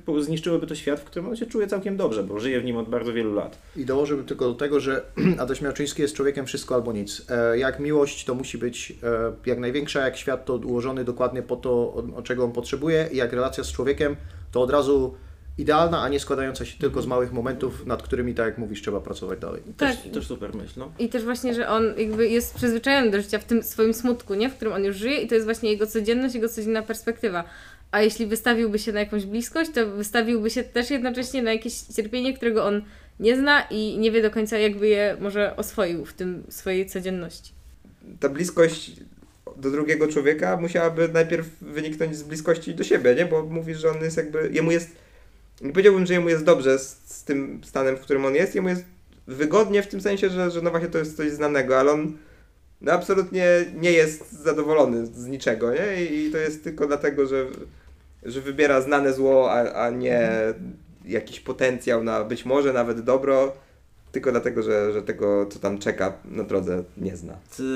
[0.07, 2.77] yy, zniszczyłoby to świat, w którym on się czuje całkiem dobrze, bo żyje w nim
[2.77, 3.57] od bardzo wielu lat.
[3.75, 5.01] I dołożyłbym tylko do tego, że
[5.39, 7.25] Adaś Miałczyński jest człowiekiem wszystko albo nic.
[7.29, 11.55] E, Jak miłość to musi być e, jak największa, jak świat to ułożony dokładnie po
[11.55, 14.15] to, o, o czego on potrzebuje i jak relacja z człowiekiem
[14.51, 15.13] to od razu
[15.57, 19.01] idealna, a nie składająca się tylko z małych momentów, nad którymi, tak jak mówisz, trzeba
[19.01, 19.61] pracować dalej.
[19.77, 19.95] tak.
[19.95, 20.91] Też, też super myśl, no.
[20.99, 24.49] I też właśnie, że on jakby jest przyzwyczajony do życia w tym swoim smutku, nie?
[24.49, 27.43] W którym on już żyje i to jest właśnie jego codzienność, jego codzienna perspektywa.
[27.91, 32.33] A jeśli wystawiłby się na jakąś bliskość, to wystawiłby się też jednocześnie na jakieś cierpienie,
[32.33, 32.81] którego on
[33.19, 37.51] nie zna i nie wie do końca, jakby je może oswoił w tym swojej codzienności.
[38.19, 38.91] ta bliskość
[39.57, 43.25] do drugiego człowieka musiałaby najpierw wyniknąć z bliskości do siebie, nie?
[43.25, 45.06] Bo mówisz, że on jest jakby, jemu jest
[45.61, 48.55] Nie powiedziałbym, że jemu jest dobrze z, z tym stanem, w którym on jest.
[48.55, 48.83] Jemu jest
[49.27, 52.17] wygodnie w tym sensie, że, że no właśnie to jest coś znanego, ale on
[52.81, 53.45] no absolutnie
[53.75, 56.05] nie jest zadowolony z niczego, nie?
[56.05, 57.45] I, i to jest tylko dlatego, że,
[58.23, 60.31] że wybiera znane zło, a, a nie
[61.05, 63.53] jakiś potencjał na być może nawet dobro,
[64.17, 67.33] tylko dlatego, że, że tego, co tam czeka na drodze, nie zna.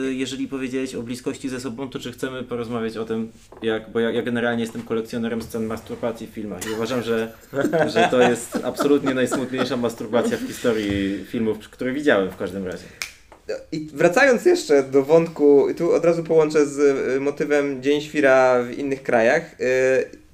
[0.09, 3.31] Jeżeli powiedziałeś o bliskości ze sobą, to czy chcemy porozmawiać o tym,
[3.61, 7.33] jak, bo ja, ja generalnie jestem kolekcjonerem scen masturbacji w filmach i uważam, że,
[7.93, 12.85] że to jest absolutnie najsmutniejsza masturbacja w historii filmów, które widziałem w każdym razie.
[13.71, 16.79] I wracając jeszcze do wątku, i tu od razu połączę z
[17.17, 19.55] y, motywem Dzień Świra w innych krajach.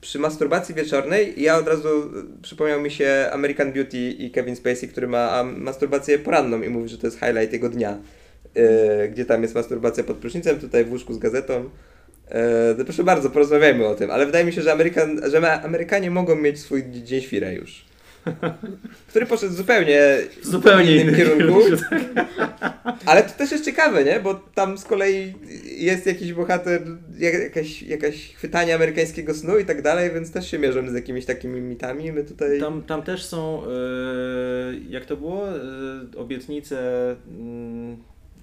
[0.08, 4.56] Y, Przy masturbacji wieczornej ja od razu y, przypomniał mi się American Beauty i Kevin
[4.56, 7.98] Spacey, który ma masturbację poranną i mówi, że to jest highlight jego dnia.
[8.58, 11.70] y, Gdzie tam jest masturbacja pod prysznicem, tutaj w łóżku z gazetą.
[12.30, 16.12] E, to proszę bardzo, porozmawiajmy o tym, ale wydaje mi się, że, Amerykan, że Amerykanie
[16.12, 17.86] mogą mieć swój Dzień Świra już.
[19.10, 21.60] Który poszedł zupełnie, W zupełnie innym innym kierunku.
[21.62, 21.86] kierunku.
[23.06, 24.20] Ale to też jest ciekawe, nie?
[24.20, 25.34] Bo tam z kolei
[25.78, 26.82] jest jakiś bohater,
[27.20, 31.26] jak- jakaś, jakaś chwytanie amerykańskiego snu i tak dalej, więc też się mierzą z jakimiś
[31.26, 32.12] takimi mitami.
[32.12, 32.60] My tutaj...
[32.60, 33.68] Tam, tam też są, e,
[34.90, 35.60] jak to było, e,
[36.18, 36.80] obietnice,
[37.40, 37.98] mm,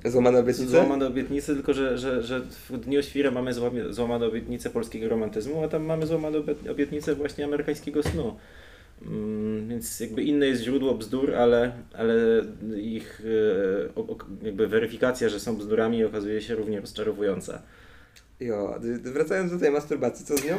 [0.05, 0.71] Złamane obietnice?
[0.71, 3.53] złamane obietnice, tylko że, że, że w Dniu Świra mamy
[3.91, 8.37] złamane obietnice polskiego romantyzmu, a tam mamy złamane obie- obietnice właśnie amerykańskiego snu.
[9.07, 12.15] Mm, Więc jakby inne jest źródło bzdur, ale, ale
[12.77, 13.23] ich
[14.43, 17.63] e, jakby weryfikacja, że są bzdurami okazuje się równie rozczarowująca.
[18.41, 20.57] Jo, wracając do tej masturbacji, co z nią?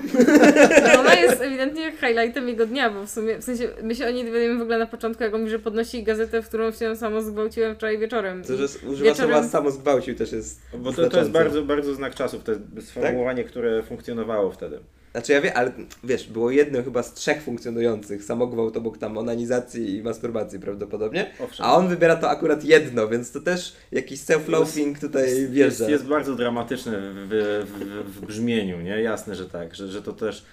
[0.93, 4.11] No ona jest ewidentnie highlightem jego dnia, bo w sumie, w sensie, my się o
[4.11, 6.95] niej dowiadujemy w ogóle na początku, jak on mówi, że podnosi gazetę, w którą się
[6.95, 8.43] samo zgwałciłem wczoraj wieczorem.
[8.43, 11.93] To, że używa Wieczorem- słowa samo zgwałcił też jest Bo to, to jest bardzo, bardzo
[11.93, 14.79] znak czasów, to jest sformułowanie, które funkcjonowało wtedy.
[15.15, 15.71] Znaczy ja wiem, ale
[16.03, 18.23] wiesz, było jedno chyba z trzech funkcjonujących.
[18.23, 21.31] Samogwałt obok tam onanizacji i masturbacji prawdopodobnie.
[21.39, 21.65] Owszem.
[21.65, 25.89] A on wybiera to akurat jedno, więc to też jakiś self-loathing tutaj jest, wjeżdża.
[25.89, 29.01] jest bardzo dramatyczne w, w, w brzmieniu, nie?
[29.01, 30.45] Jasne, że tak, że, że to też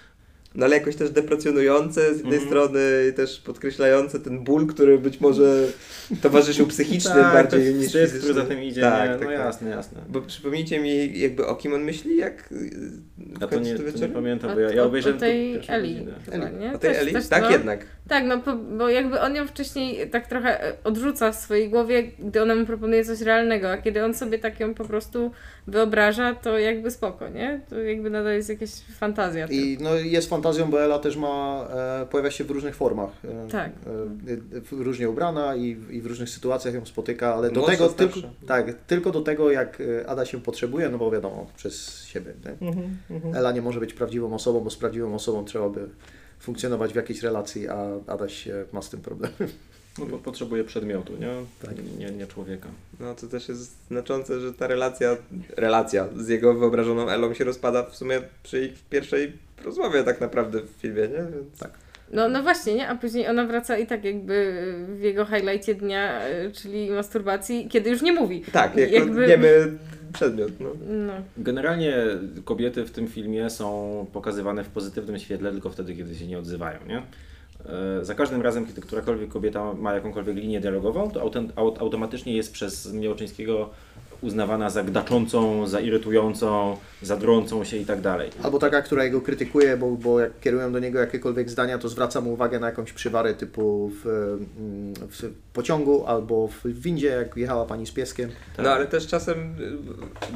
[0.55, 2.47] No ale jakoś też deprecjonujące z jednej Mhm.
[2.49, 2.79] strony
[3.09, 5.67] i też podkreślające ten ból, który być może
[6.21, 8.19] towarzyszył psychicznym tak, bardziej niż wstyd, fizyczny.
[8.19, 9.15] który za tym idzie, Tak, nie?
[9.15, 9.39] tak, no tak.
[9.39, 10.01] jasne, jasne.
[10.09, 12.49] Bo przypomnijcie mi jakby o kim on myśli, jak
[13.41, 16.07] A to nie, to to nie pamiętam, bo ja, ja obejrzałem o tej to Eli.
[16.31, 16.73] Chyba, nie?
[16.73, 17.13] O tej Też- Eli?
[17.13, 17.49] też, tak no.
[17.51, 17.85] jednak.
[18.07, 22.03] Tak, no po, bo jakby on ją wcześniej tak trochę e, odrzuca w swojej głowie,
[22.19, 25.31] gdy ona mu proponuje coś realnego, a kiedy on sobie tak ją po prostu
[25.67, 27.61] wyobraża, to jakby spoko, nie?
[27.69, 29.47] To jakby nadal jest jakaś fantazja.
[29.47, 31.67] I no, jest fantazją, bo Ela też ma,
[32.01, 33.09] e, pojawia się w różnych formach.
[33.25, 33.71] E, Tak.
[33.71, 37.89] E, w- różnie ubrana i, w- i w różnych sytuacjach ją spotyka, ale do tego
[37.89, 42.33] tylko, tak, tylko do tego, jak Ada się potrzebuje, no bo wiadomo, przez siebie.
[42.61, 42.67] Nie?
[42.69, 45.89] Mhm, Ela nie może być prawdziwą osobą, bo z prawdziwą osobą trzeba by
[46.39, 49.31] funkcjonować w jakiejś relacji, a Adaś e, ma z tym problem.
[49.99, 51.33] No bo potrzebuje przedmiotu, nie?
[51.61, 51.71] Tak.
[51.99, 52.67] Nie, nie człowieka.
[52.99, 55.17] No to też jest znaczące, że ta relacja,
[55.57, 59.33] relacja z jego wyobrażoną Elą się rozpada w sumie przy ich pierwszej
[59.65, 61.07] rozmowie tak naprawdę w filmie, nie?
[61.35, 61.59] Więc...
[61.59, 61.71] Tak.
[62.11, 62.87] No, no właśnie, nie?
[62.89, 64.53] A później ona wraca i tak jakby
[64.87, 68.43] w jego highlightie dnia, e, czyli masturbacji, kiedy już nie mówi.
[68.51, 69.71] Tak, jako Jakby- wiemy
[70.13, 70.69] przedmiot, no.
[70.89, 71.13] No.
[71.37, 71.95] Generalnie
[72.45, 76.79] kobiety w tym filmie są pokazywane w pozytywnym świetle tylko wtedy, kiedy się nie odzywają,
[76.87, 76.97] nie?
[76.99, 82.53] E, Za każdym razem, kiedy którakolwiek kobieta ma jakąkolwiek linię dialogową, to aut- automatycznie jest
[82.53, 83.69] przez Miłoczyńskiego
[84.23, 88.29] uznawana za gdaczącą, za irytującą, za drącą się i tak dalej.
[88.43, 92.21] Albo taka, która jego krytykuje, bo, bo jak kierują do niego jakiekolwiek zdania, to zwraca
[92.21, 97.65] mu uwagę na jakąś przywarę typu w, mm, w pociągu albo w windzie, jak jechała
[97.65, 98.29] pani z pieskiem.
[98.57, 99.55] No ale też czasem,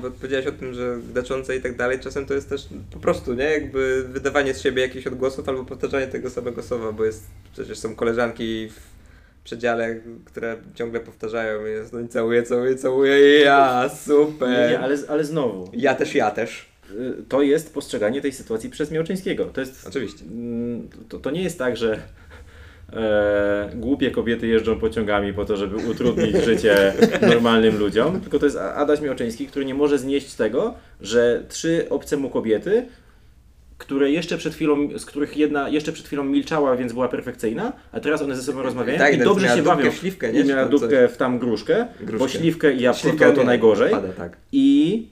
[0.02, 3.34] bo powiedziałeś o tym, że gdaczące i tak dalej, czasem to jest też po prostu,
[3.34, 3.44] nie?
[3.44, 7.24] Jakby wydawanie z siebie jakichś odgłosów albo powtarzanie tego samego słowa, bo jest,
[7.54, 8.97] przecież są koleżanki w
[9.48, 9.95] przedziale,
[10.26, 14.72] które ciągle powtarzają, jest, no i całuję, całuję, całuję, ja, super.
[14.72, 16.66] Nie, ale, ale znowu, Ja też, ja też.
[16.91, 19.45] y, to jest postrzeganie tej sytuacji przez Miłoczyńskiego.
[19.45, 20.26] To jest Oczywiście.
[20.26, 22.00] Mm, to, to nie jest tak, że
[22.93, 28.58] e, głupie kobiety jeżdżą pociągami po to, żeby utrudnić życie normalnym ludziom, tylko to jest
[28.58, 32.86] Adaś Miałczyński, który nie może znieść tego, że trzy obce mu kobiety,
[33.78, 37.99] które jeszcze przed chwilą, z których jedna jeszcze przed chwilą milczała, więc była perfekcyjna, a
[37.99, 39.91] teraz one ze sobą rozmawiają Tak, i nawet dobrze się bawią.
[39.91, 40.39] śliwkę, nie?
[40.39, 42.39] I miała dupkę w tam gruszkę, bo Gruszkę.
[42.39, 43.91] śliwkę i jabłko to, najgorzej.
[43.91, 44.38] Pada, tak.
[44.51, 45.07] I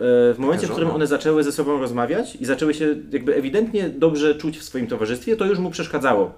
[0.00, 3.88] e, w momencie, w którym one zaczęły ze sobą rozmawiać i zaczęły się jakby ewidentnie
[3.88, 6.34] dobrze czuć w swoim towarzystwie, to już mu przeszkadzało.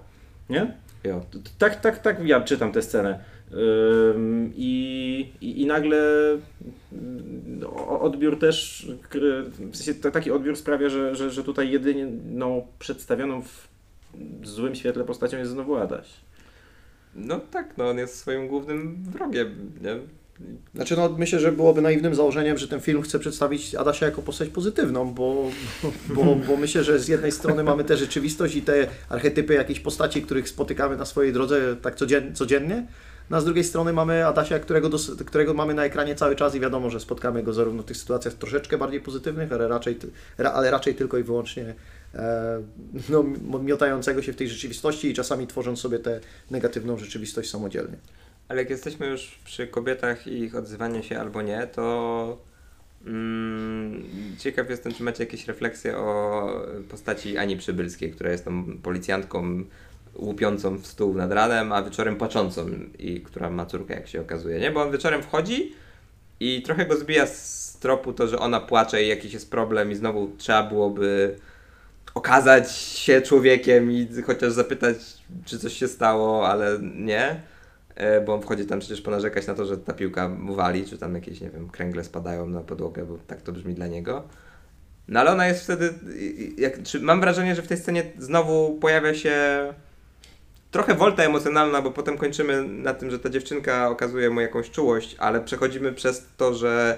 [0.49, 0.73] Nie?
[1.03, 1.21] Jo.
[1.57, 3.19] Tak, tak, tak ja czytam tę scenę.
[4.55, 5.97] I, i, I nagle
[6.93, 8.87] mm, o- odbiór też,
[9.71, 13.67] w sensie ta- taki odbiór sprawia, że, że, że tutaj jedyną przedstawioną w
[14.47, 16.07] złym świetle postacią jest znowu Adaś.
[17.15, 19.97] No tak, no on jest swoim głównym wrogiem, nie?
[20.75, 24.49] Znaczy, no, myślę, że byłoby naiwnym założeniem, że ten film chce przedstawić Adasia jako postać
[24.49, 25.49] pozytywną, bo,
[26.15, 30.21] bo, bo myślę, że z jednej strony mamy tę rzeczywistość i te archetypy jakichś postaci,
[30.21, 32.87] których spotykamy na swojej drodze tak codzien, codziennie,
[33.29, 36.55] no a z drugiej strony mamy Adasia, którego, dos, którego mamy na ekranie cały czas
[36.55, 39.99] i wiadomo, że spotkamy go zarówno w tych sytuacjach troszeczkę bardziej pozytywnych, ale raczej,
[40.37, 41.75] ra, ale raczej tylko i wyłącznie
[42.15, 42.61] e,
[43.09, 43.23] no,
[43.59, 46.19] miotającego się w tej rzeczywistości i czasami tworząc sobie tę
[46.51, 47.97] negatywną rzeczywistość samodzielnie.
[48.47, 52.37] Ale jak jesteśmy już przy kobietach i ich odzywaniu się albo nie, to
[53.05, 54.03] mm,
[54.39, 56.47] ciekaw jestem, czy macie jakieś refleksje o
[56.89, 59.63] postaci Ani Przybylskiej, która jest tam policjantką
[60.15, 64.59] łupiącą w stół nad ranem, a wieczorem płaczącą i która ma córkę, jak się okazuje,
[64.59, 64.71] nie?
[64.71, 65.73] Bo on wieczorem wchodzi
[66.39, 69.95] i trochę go zbija z tropu to, że ona płacze i jakiś jest problem i
[69.95, 71.35] znowu trzeba byłoby
[72.13, 74.97] okazać się człowiekiem i chociaż zapytać,
[75.45, 77.41] czy coś się stało, ale nie.
[77.95, 80.97] E, bo on wchodzi tam przecież ponarzekać na to, że ta piłka mu wali, czy
[80.97, 84.23] tam jakieś, nie wiem, kręgle spadają na podłogę, bo tak to brzmi dla niego.
[85.07, 85.93] No ale ona jest wtedy,
[86.57, 89.33] jak, czy, mam wrażenie, że w tej scenie znowu pojawia się
[90.73, 95.15] trochę wolta emocjonalna, bo potem kończymy na tym, że ta dziewczynka okazuje mu jakąś czułość,
[95.19, 96.97] ale przechodzimy przez to, że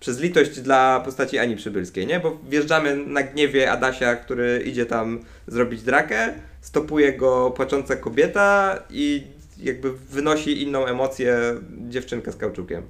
[0.00, 2.20] przez litość dla postaci Ani Przybylskiej, nie?
[2.20, 9.26] Bo wjeżdżamy na gniewie Adasia, który idzie tam zrobić drakę, stopuje go płacząca kobieta i
[9.62, 11.36] jakby wynosi inną emocję
[11.88, 12.82] dziewczynka z kauczukiem.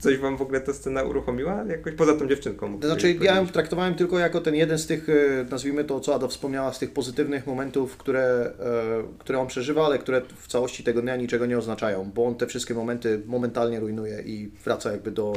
[0.00, 1.64] Coś wam w ogóle ta scena uruchomiła?
[1.64, 2.80] Jakoś poza tą dziewczynką?
[2.82, 5.12] Znaczy, ja ją traktowałem tylko jako ten jeden z tych, e,
[5.50, 9.98] nazwijmy to, co Ada wspomniała, z tych pozytywnych momentów, które, e, które on przeżywa, ale
[9.98, 14.22] które w całości tego dnia niczego nie oznaczają, bo on te wszystkie momenty momentalnie rujnuje
[14.22, 15.32] i wraca jakby do,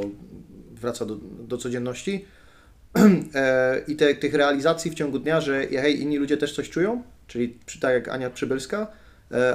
[0.72, 2.26] wraca do, do codzienności.
[3.36, 7.04] E, I te, tych realizacji w ciągu dnia, że hej, inni ludzie też coś czują,
[7.28, 8.88] czyli tak jak Ania Przybylska,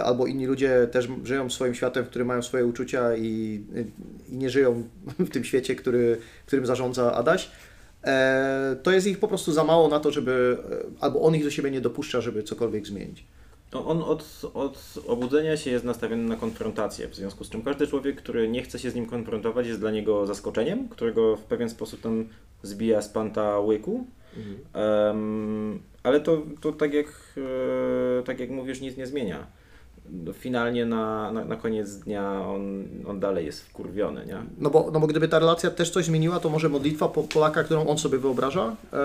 [0.04, 3.64] albo inni ludzie też żyją swoim światem, w którym mają swoje uczucia i,
[4.30, 7.50] i nie żyją w tym świecie, który, którym zarządza Adaś,
[8.04, 11.44] e, to jest ich po prostu za mało na to, żeby, e, albo on ich
[11.44, 13.24] do siebie nie dopuszcza, żeby cokolwiek zmienić.
[13.72, 18.16] On od, od obudzenia się jest nastawiony na konfrontację, w związku z czym każdy człowiek,
[18.16, 22.00] który nie chce się z nim konfrontować, jest dla niego zaskoczeniem, którego w pewien sposób
[22.00, 22.28] tam
[22.62, 24.06] zbija z panta łyku.
[24.36, 24.58] Mhm.
[25.06, 27.06] Um, ale to, to tak, jak,
[28.24, 29.46] tak jak mówisz, nic nie zmienia
[30.32, 34.42] finalnie na, na, na, koniec dnia on, on dalej jest wkurwiony, nie?
[34.58, 37.86] No bo, no bo gdyby ta relacja też coś zmieniła, to może modlitwa Polaka, którą
[37.86, 38.96] on sobie wyobraża, e,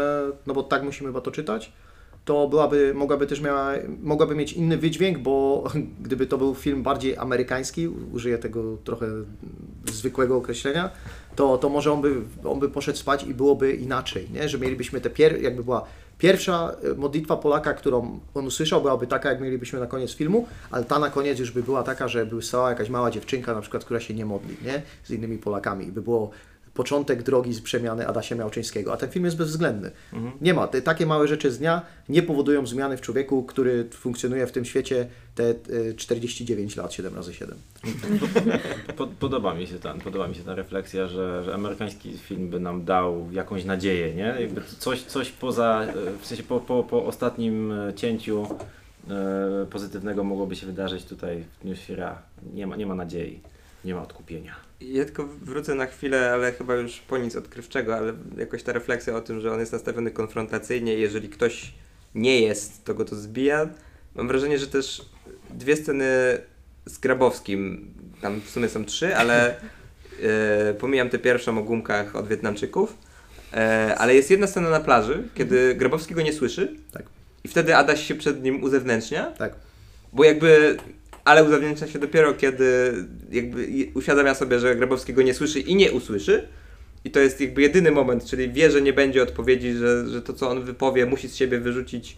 [0.47, 1.71] no bo tak musimy chyba to czytać,
[2.25, 3.73] to byłaby, mogłaby też miała,
[4.03, 5.63] mogłaby mieć inny wydźwięk, bo
[6.05, 9.07] gdyby to był film bardziej amerykański, użyję tego trochę
[9.85, 10.89] zwykłego określenia,
[11.35, 14.49] to, to może on by, on by poszedł spać i byłoby inaczej, nie?
[14.49, 15.85] że mielibyśmy te pier, jakby była
[16.17, 20.85] Pierwsza e, modlitwa Polaka, którą on usłyszał, byłaby taka, jak mielibyśmy na koniec filmu, ale
[20.85, 23.85] ta na koniec już by była taka, że by stała jakaś mała dziewczynka, na przykład,
[23.85, 24.81] która się nie modli, nie?
[25.03, 25.87] Z innymi Polakami.
[25.87, 26.31] I by było
[26.75, 29.91] początek drogi z przemiany Adasia Miałczyńskiego, a ten film jest bezwzględny.
[30.13, 30.33] Mhm.
[30.41, 34.47] Nie ma, te, takie małe rzeczy z dnia nie powodują zmiany w człowieku, który funkcjonuje
[34.47, 35.53] w tym świecie te
[35.95, 37.57] 49 lat, 7 razy 7.
[39.19, 42.85] Podoba mi się ten, podoba mi się ta refleksja, że, że amerykański film by nam
[42.85, 44.35] dał jakąś nadzieję, nie?
[44.39, 48.47] Jakby coś, coś poza, e, w sensie po, po, po ostatnim e, cięciu
[49.09, 52.21] e, pozytywnego mogłoby się wydarzyć tutaj w Dniu Świra.
[52.53, 53.39] Nie ma, nie ma nadziei,
[53.85, 54.64] nie ma odkupienia.
[54.81, 59.15] Ja tylko wrócę na chwilę, ale chyba już po nic odkrywczego, ale jakoś ta refleksja
[59.15, 61.73] o tym, że on jest nastawiony konfrontacyjnie jeżeli ktoś
[62.15, 63.69] nie jest, to go to zbija.
[64.15, 65.01] Mam wrażenie, że też
[65.49, 66.05] dwie sceny
[66.85, 69.49] z Grabowskim, tam w sumie są trzy, ale
[70.23, 72.97] e, pomijam tę pierwszą o gumkach od Wietnamczyków,
[73.53, 77.03] e, ale jest jedna scena na plaży, kiedy Grabowski go nie słyszy tak.
[77.43, 79.53] i wtedy Adaś się przed nim uzewnętrznia, tak.
[80.13, 80.77] bo jakby
[81.25, 82.93] ale uzewnętrznia się dopiero, kiedy
[83.31, 86.47] jakby uświadamia sobie, że Grabowskiego nie słyszy i nie usłyszy.
[87.03, 90.33] I to jest jakby jedyny moment, czyli wie, że nie będzie odpowiedzi, że, że to,
[90.33, 92.17] co on wypowie, musi z siebie wyrzucić,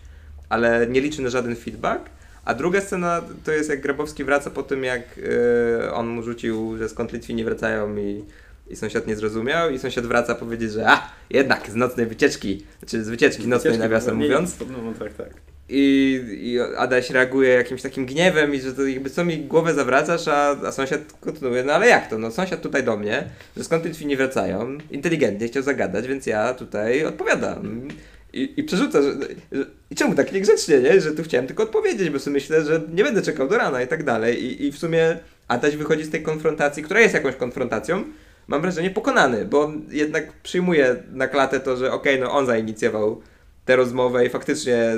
[0.49, 2.10] ale nie liczy na żaden feedback.
[2.45, 6.78] A druga scena to jest jak Grabowski wraca po tym, jak yy, on mu rzucił,
[6.78, 8.24] że skąd Litwi nie wracają i,
[8.70, 13.03] i sąsiad nie zrozumiał i sąsiad wraca powiedzieć, że a, jednak z nocnej wycieczki, czy
[13.03, 14.55] z wycieczki nocnej nawiasem mówiąc.
[14.60, 15.57] No, tak, tak.
[15.70, 20.28] I, I Adaś reaguje jakimś takim gniewem i że to jakby co mi głowę zawracasz,
[20.28, 22.18] a, a sąsiad kontynuuje, no ale jak to?
[22.18, 23.24] No sąsiad tutaj do mnie,
[23.57, 27.88] że skąd te drzwi nie wracają, inteligentnie chciał zagadać, więc ja tutaj odpowiadam.
[28.34, 29.13] I, i przerzuca, że,
[29.51, 31.01] że, i czemu tak niegrzecznie, nie?
[31.01, 33.88] Że tu chciałem tylko odpowiedzieć, bo sobie myślę, że nie będę czekał do rana i
[33.88, 34.43] tak dalej.
[34.43, 38.03] I, i w sumie Adaś wychodzi z tej konfrontacji, która jest jakąś konfrontacją,
[38.47, 43.22] mam wrażenie pokonany, bo jednak przyjmuje na klatę to, że okej, okay, no on zainicjował
[43.68, 44.93] tę rozmowę i faktycznie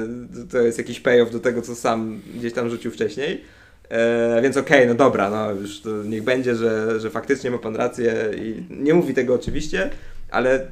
[0.51, 3.41] to jest jakiś payoff do tego, co sam gdzieś tam rzucił wcześniej.
[3.89, 8.13] E, więc okej, no dobra, no już niech będzie, że, że faktycznie ma pan rację
[8.37, 9.89] i nie mówi tego oczywiście,
[10.31, 10.67] ale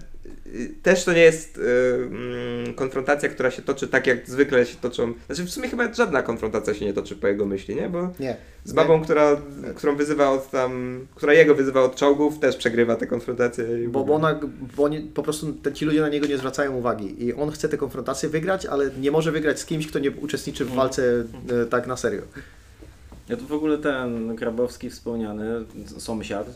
[0.84, 5.14] też to nie jest y, mm, konfrontacja, która się toczy tak, jak zwykle się toczą.
[5.28, 7.90] Znaczy, w sumie chyba żadna konfrontacja się nie toczy po jego myśli, nie?
[7.90, 8.38] Bo Nie.
[8.64, 9.38] z babą, która,
[9.76, 12.98] którą wyzywa od tam, która jego wyzywa od czołgów, też przegrywa
[13.84, 14.40] i w Bo, bo, ona,
[14.78, 17.70] bo oni, po prostu te, ci ludzie na niego nie zwracają uwagi i on chce
[17.70, 21.24] tę konfrontację wygrać, ale nie może wygrać z kimś, kto nie uczestniczy w walce
[21.64, 22.22] e, tak na serio.
[23.30, 25.66] Ja tu w ogóle ten Grabowski wspomniany,
[25.98, 26.48] sąsiad,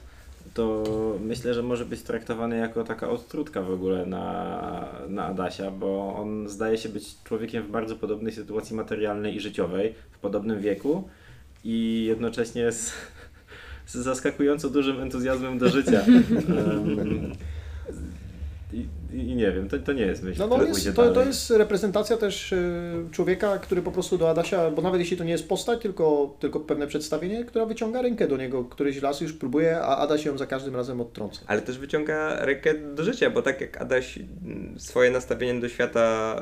[0.54, 0.84] to
[1.24, 6.49] myślę, że może być traktowany jako taka odtrutka w ogóle na, na Adasia, bo on
[6.49, 11.10] zdaje się być człowiekiem w bardzo podobnej sytuacji materialnej i życiowej, w podobnym wieku
[11.64, 12.93] i jednocześnie z,
[13.86, 16.02] z zaskakująco dużym entuzjazmem do życia.
[18.74, 21.26] Em, i, nie wiem, to, to nie jest myśl, No, no która jest, to, to
[21.26, 22.57] jest reprezentacja też e,
[23.12, 26.59] człowieka, który po prostu do Adasia, bo nawet jeśli to nie jest postać, tylko, tylko
[26.59, 30.45] pewne przedstawienie, która wyciąga rękę do niego, któryś raz już próbuje, a Adaś ją za
[30.45, 31.41] każdym razem odtrąca.
[31.47, 36.36] Ale też wyciąga rękę do życia, bo tak jak Adaś mm, swoje nastawienie do świata,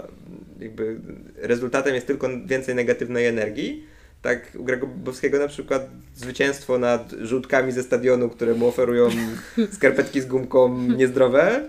[0.59, 0.99] jakby
[1.35, 3.83] rezultatem jest tylko więcej negatywnej energii,
[4.21, 9.09] tak u Grabowskiego na przykład zwycięstwo nad żółtkami ze stadionu, które mu oferują
[9.75, 11.61] skarpetki z gumką niezdrowe,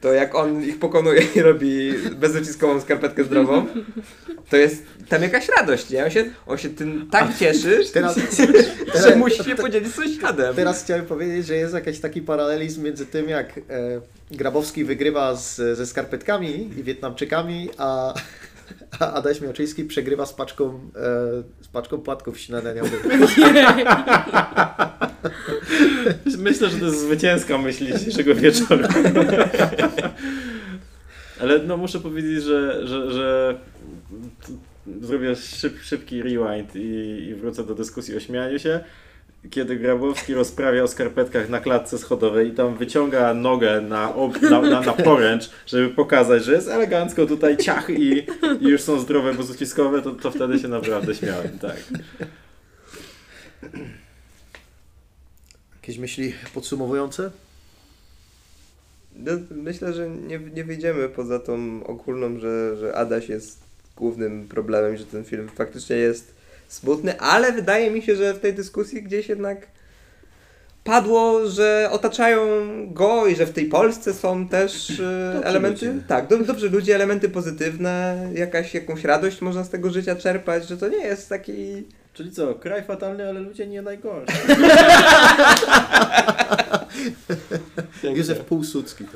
[0.00, 3.66] to jak on ich pokonuje i robi bezociskową skarpetkę zdrową,
[4.50, 6.04] to jest tam jakaś radość, nie?
[6.04, 8.16] On się, on się tym tak cieszy, Teraz,
[9.02, 10.54] że musi się podzielić z sąsiadem.
[10.54, 13.62] Teraz chciałem powiedzieć, że jest jakiś taki paralelizm między tym, jak e,
[14.30, 18.14] Grabowski wygrywa z, ze skarpetkami i Wietnamczykami, a,
[18.98, 23.06] a Adaś Miaczyński przegrywa z paczką, e, z paczką płatków śniadaniowych.
[26.38, 28.88] Myślę, że to jest zwycięska myśl dzisiejszego wieczoru.
[31.40, 33.58] Ale no muszę powiedzieć, że, że, że
[35.00, 36.88] zrobię szyb, szybki rewind i,
[37.28, 38.80] i wrócę do dyskusji o śmianiu się.
[39.50, 44.60] Kiedy Grabowski rozprawia o skarpetkach na klatce schodowej i tam wyciąga nogę na, ob, na,
[44.60, 48.26] na, na poręcz, żeby pokazać, że jest elegancko tutaj ciach i,
[48.60, 51.76] i już są zdrowe bezuciskowe, to, to wtedy się naprawdę śmiałem, tak.
[55.82, 57.30] Jakieś myśli podsumowujące?
[59.16, 63.60] No, myślę, że nie, nie wyjdziemy poza tą ogólną, że, że Adaś jest
[63.96, 66.37] głównym problemem, że ten film faktycznie jest
[66.68, 69.66] smutny, ale wydaje mi się, że w tej dyskusji gdzieś jednak
[70.84, 72.40] padło, że otaczają
[72.92, 74.94] go i że w tej Polsce są też e,
[75.34, 76.02] Dobrzy elementy, ludzie.
[76.08, 80.76] tak, do, dobrzy ludzie, elementy pozytywne, jakaś, jakąś radość można z tego życia czerpać, że
[80.76, 81.84] to nie jest taki...
[82.14, 84.34] Czyli co, kraj fatalny, ale ludzie nie najgorsi.
[88.16, 89.04] Józef Półsucki.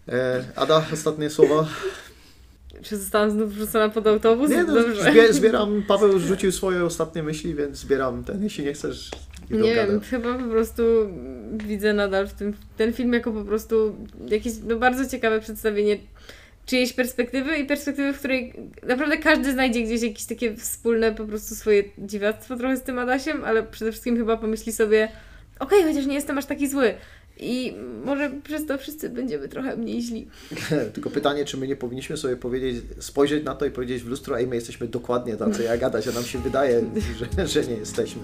[0.55, 1.67] Ada, ostatnie słowa.
[2.81, 4.49] Czy zostałam znów wrzucona pod autobus?
[4.49, 5.11] Nie, no, Dobrze.
[5.11, 9.11] zbie, zbieram, Paweł rzucił swoje ostatnie myśli, więc zbieram ten, jeśli nie chcesz.
[9.51, 9.87] Nie dogadam.
[9.87, 10.83] wiem, chyba po prostu
[11.67, 13.95] widzę nadal w tym ten film jako po prostu
[14.27, 15.97] jakieś no, bardzo ciekawe przedstawienie
[16.65, 18.53] czyjejś perspektywy i perspektywy, w której
[18.87, 23.43] naprawdę każdy znajdzie gdzieś jakieś takie wspólne po prostu swoje dziwactwo trochę z tym Adasiem,
[23.43, 25.09] ale przede wszystkim chyba pomyśli sobie
[25.59, 26.93] okej, chociaż nie jestem aż taki zły.
[27.41, 27.75] I
[28.05, 30.27] może przez to wszyscy będziemy trochę mniej źli.
[30.93, 34.39] Tylko pytanie, czy my nie powinniśmy sobie powiedzieć, spojrzeć na to i powiedzieć w lustro,
[34.39, 36.83] ej, my jesteśmy dokładnie tacy jak Adaś, a nam się wydaje,
[37.37, 38.21] że, że nie jesteśmy.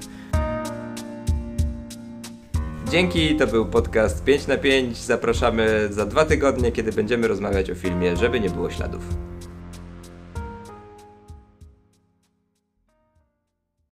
[2.92, 4.98] Dzięki, to był podcast 5 na 5.
[4.98, 9.02] Zapraszamy za dwa tygodnie, kiedy będziemy rozmawiać o filmie, żeby nie było śladów.